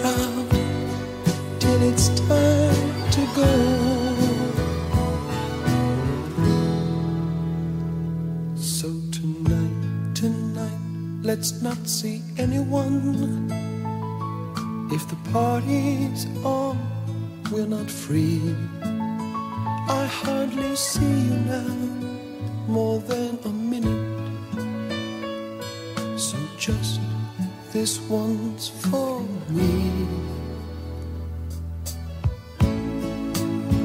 let's 11.37 11.61
not 11.63 11.89
see 11.89 12.23
anyone. 12.39 13.51
If 14.93 15.03
the 15.09 15.17
party's 15.33 16.27
on, 16.45 16.79
we're 17.51 17.67
not 17.67 17.91
free. 17.91 18.55
I 20.01 20.07
hardly 20.23 20.77
see 20.77 21.15
you 21.29 21.37
now, 21.55 21.75
more 22.69 23.01
than 23.01 23.37
a 23.45 23.49
minute. 23.49 24.07
So 26.17 26.39
just 26.57 27.01
this 27.73 28.01
one's 28.03 28.69
for 28.69 29.21
me. 29.49 29.91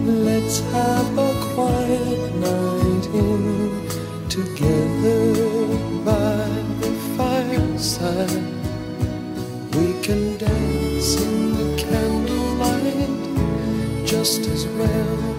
Let's 0.05 0.59
have 0.75 1.17
a 1.17 1.28
We 8.19 8.25
can 10.03 10.37
dance 10.37 11.15
in 11.21 11.53
the 11.53 11.77
candlelight 11.81 13.15
just 14.05 14.41
as 14.41 14.67
well 14.67 15.38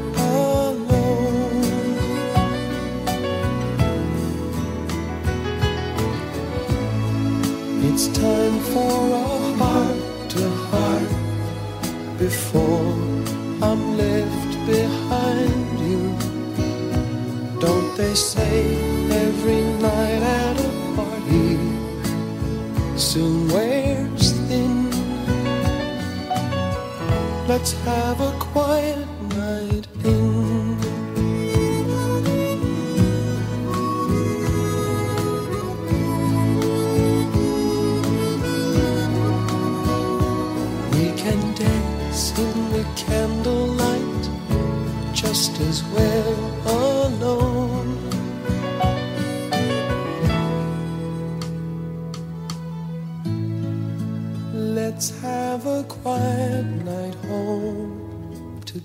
Let's 27.60 27.72
have 27.84 28.18
a 28.22 28.32
quiet 28.38 28.99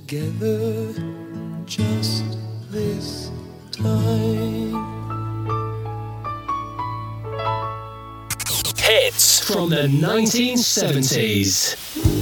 together, 0.07 0.93
just 1.65 2.23
this 2.69 3.31
time. 3.71 4.75
Hits 8.77 9.39
from 9.39 9.69
the 9.69 9.87
1970s. 9.87 12.14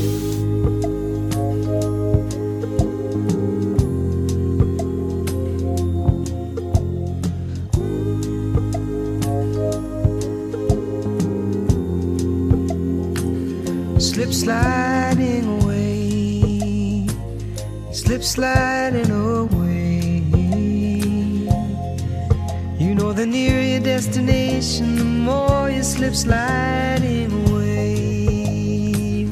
Sliding 26.14 27.32
away. 27.50 29.28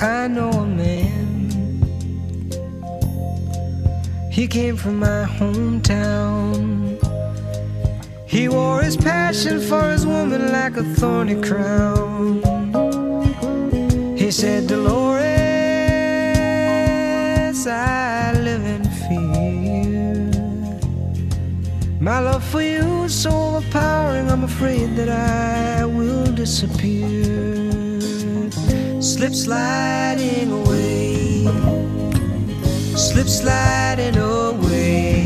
I 0.00 0.28
know 0.28 0.50
a 0.50 0.66
man, 0.66 1.50
he 4.30 4.46
came 4.46 4.76
from 4.76 4.98
my 4.98 5.24
hometown. 5.38 6.98
He 8.26 8.48
wore 8.48 8.82
his 8.82 8.96
passion 8.96 9.60
for 9.60 9.90
his 9.90 10.06
woman 10.06 10.52
like 10.52 10.76
a 10.76 10.84
thorny 10.84 11.40
crown. 11.40 12.42
He 14.16 14.30
said, 14.30 14.66
Dolores, 14.68 15.22
I 17.66 18.32
live 18.40 18.64
in 18.64 18.84
fear. 19.04 20.30
My 22.00 22.18
love 22.20 22.44
for 22.44 22.62
you 22.62 22.91
I'm 24.32 24.44
afraid 24.44 24.96
that 24.96 25.10
I 25.10 25.84
will 25.84 26.24
disappear. 26.32 27.22
Slip 28.98 29.34
sliding 29.34 30.50
away, 30.50 31.44
slip 32.96 33.28
sliding 33.28 34.16
away. 34.16 35.20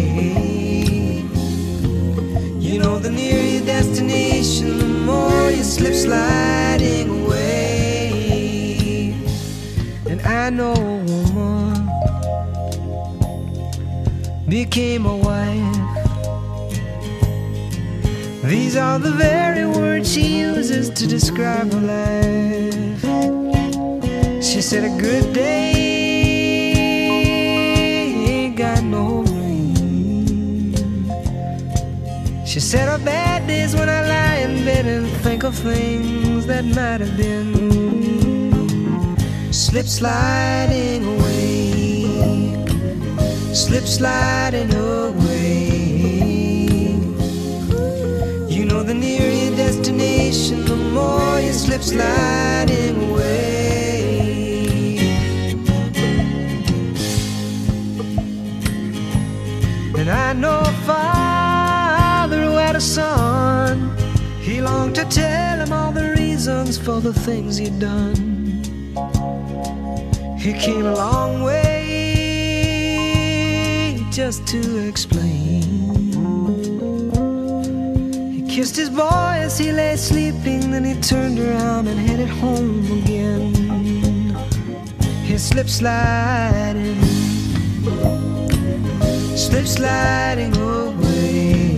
You 2.58 2.80
know, 2.80 2.98
the 2.98 3.12
nearer 3.12 3.40
your 3.40 3.64
destination, 3.64 4.78
the 4.78 4.88
more 4.88 5.50
you 5.52 5.62
slip 5.62 5.94
sliding 5.94 7.08
away. 7.22 9.14
And 10.10 10.20
I 10.22 10.50
know 10.50 10.74
a 10.74 11.04
woman 11.32 11.88
became 14.48 15.06
a 15.06 15.16
wife. 15.16 15.75
These 18.46 18.76
are 18.76 18.98
the 19.00 19.10
very 19.10 19.66
words 19.66 20.12
she 20.12 20.38
uses 20.38 20.88
to 20.90 21.04
describe 21.04 21.72
her 21.72 21.80
life. 21.80 23.02
She 24.40 24.62
said, 24.62 24.84
A 24.84 24.88
good 25.02 25.32
day 25.32 25.72
ain't 28.28 28.56
got 28.56 28.84
no 28.84 29.24
rain. 29.34 30.76
She 32.46 32.60
said, 32.60 32.88
Our 32.88 33.00
bad 33.00 33.48
days 33.48 33.74
when 33.74 33.88
I 33.88 34.06
lie 34.06 34.36
in 34.36 34.64
bed 34.64 34.86
and 34.86 35.08
think 35.24 35.42
of 35.42 35.56
things 35.56 36.46
that 36.46 36.64
might 36.64 37.00
have 37.00 37.16
been. 37.16 37.56
Slip 39.52 39.86
sliding 39.86 41.04
away, 41.04 42.54
slip 43.52 43.86
sliding 43.86 44.72
away. 44.72 45.25
More 50.96 51.40
you 51.40 51.52
slip 51.52 51.82
sliding 51.82 52.96
away. 53.10 53.36
And 59.98 60.08
I 60.10 60.32
know 60.32 60.60
a 60.60 60.74
father 60.90 62.40
who 62.46 62.56
had 62.64 62.76
a 62.76 62.80
son. 62.80 63.74
He 64.40 64.60
longed 64.60 64.94
to 64.96 65.04
tell 65.04 65.58
him 65.62 65.72
all 65.72 65.92
the 65.92 66.08
reasons 66.20 66.78
for 66.78 67.00
the 67.00 67.12
things 67.12 67.56
he'd 67.56 67.78
done. 67.78 68.14
He 70.38 70.52
came 70.52 70.86
a 70.86 70.94
long 70.94 71.42
way 71.42 71.66
just 74.10 74.46
to 74.52 74.60
explain. 74.88 75.45
Kissed 78.56 78.76
his 78.76 78.88
boy 78.88 79.34
as 79.46 79.58
he 79.58 79.70
lay 79.70 79.94
sleeping, 79.96 80.70
then 80.70 80.82
he 80.82 80.94
turned 81.02 81.38
around 81.38 81.86
and 81.88 81.98
headed 82.00 82.26
home 82.26 82.80
again. 83.00 83.52
He 85.24 85.36
slipped 85.36 85.68
sliding, 85.68 86.98
slip 89.36 89.66
sliding 89.66 90.56
away. 90.56 91.68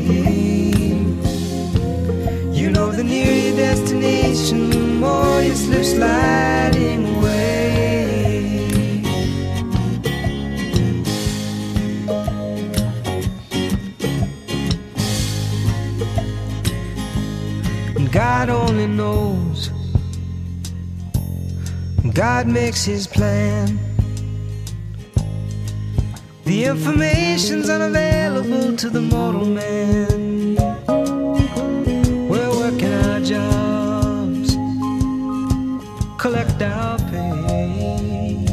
You 2.53 2.71
know, 2.71 2.93
the 2.93 3.03
nearer 3.03 3.39
your 3.47 3.57
destination, 3.57 4.71
the 4.71 4.79
more 4.79 5.43
you 5.43 5.57
slip 5.57 5.85
sliding 5.85 7.17
away. 7.17 7.38
God 18.19 18.49
only 18.51 18.89
knows. 18.89 19.70
God 22.15 22.49
makes 22.49 22.85
his 22.85 23.07
plan. 23.07 23.78
The 26.45 26.65
information's 26.65 27.70
unavailable 27.70 28.77
to 28.77 28.90
the 28.90 29.01
mortal 29.01 29.47
man. 29.47 30.57
We're 32.28 32.51
working 32.62 32.93
our 33.07 33.20
jobs, 33.20 34.57
collect 36.20 36.61
our 36.61 36.99
pay. 37.12 38.45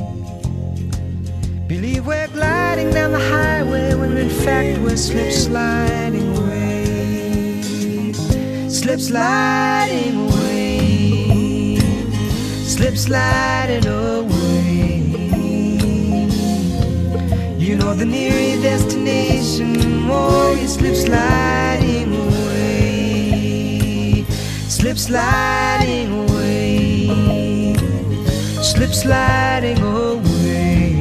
Believe 1.67 2.05
we're 2.05 2.27
gliding 2.27 2.91
down 2.91 3.13
the 3.13 3.25
highway 3.35 3.95
when 3.95 4.15
in 4.15 4.29
fact 4.29 4.77
we're 4.77 4.95
slip 4.95 5.31
sliding. 5.31 6.04
Slip 8.95 9.09
sliding 9.09 10.31
away. 10.31 11.75
Slip 12.63 12.95
sliding 12.95 13.85
away. 13.87 15.03
You 17.57 17.75
know, 17.75 17.93
the 17.93 18.05
nearer 18.05 18.55
destination, 18.61 19.73
the 19.73 19.89
more 19.89 20.53
you 20.53 20.69
slip 20.69 20.95
sliding 20.95 22.15
away. 22.15 24.23
Slip 24.69 24.97
sliding 24.97 26.29
away. 26.29 27.75
Slip 28.63 28.93
sliding 28.93 29.81
away. 29.81 30.93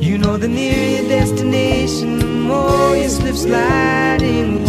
You 0.00 0.18
know, 0.18 0.36
the 0.38 0.48
nearer 0.48 1.06
destination, 1.08 2.18
the 2.18 2.26
more 2.26 2.96
you 2.96 3.08
slip 3.08 3.36
sliding 3.36 4.56
away. 4.56 4.65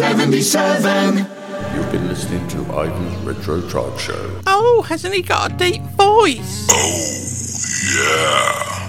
1977. 0.00 1.18
You've 1.76 1.92
been 1.92 2.08
listening 2.08 2.48
to 2.48 2.62
Ivan's 2.72 3.16
Retro 3.18 3.68
Chart 3.68 4.00
Show. 4.00 4.40
Oh, 4.44 4.82
hasn't 4.88 5.14
he 5.14 5.22
got 5.22 5.52
a 5.52 5.56
deep 5.56 5.82
voice? 5.96 6.66
Oh, 6.70 7.20
yeah. 7.96 8.80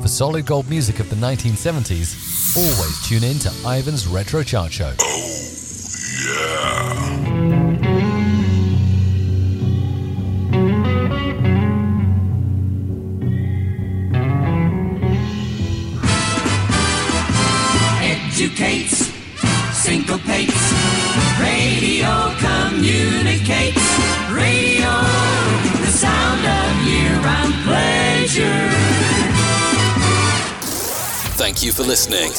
For 0.00 0.08
solid 0.08 0.46
gold 0.46 0.70
music 0.70 1.00
of 1.00 1.10
the 1.10 1.16
1970s, 1.16 2.56
always 2.56 3.08
tune 3.08 3.24
in 3.24 3.40
to 3.40 3.48
Ivan's 3.66 4.06
Retro 4.06 4.44
Chart 4.44 4.70
Show. 4.70 4.94
Oh. 5.00 5.31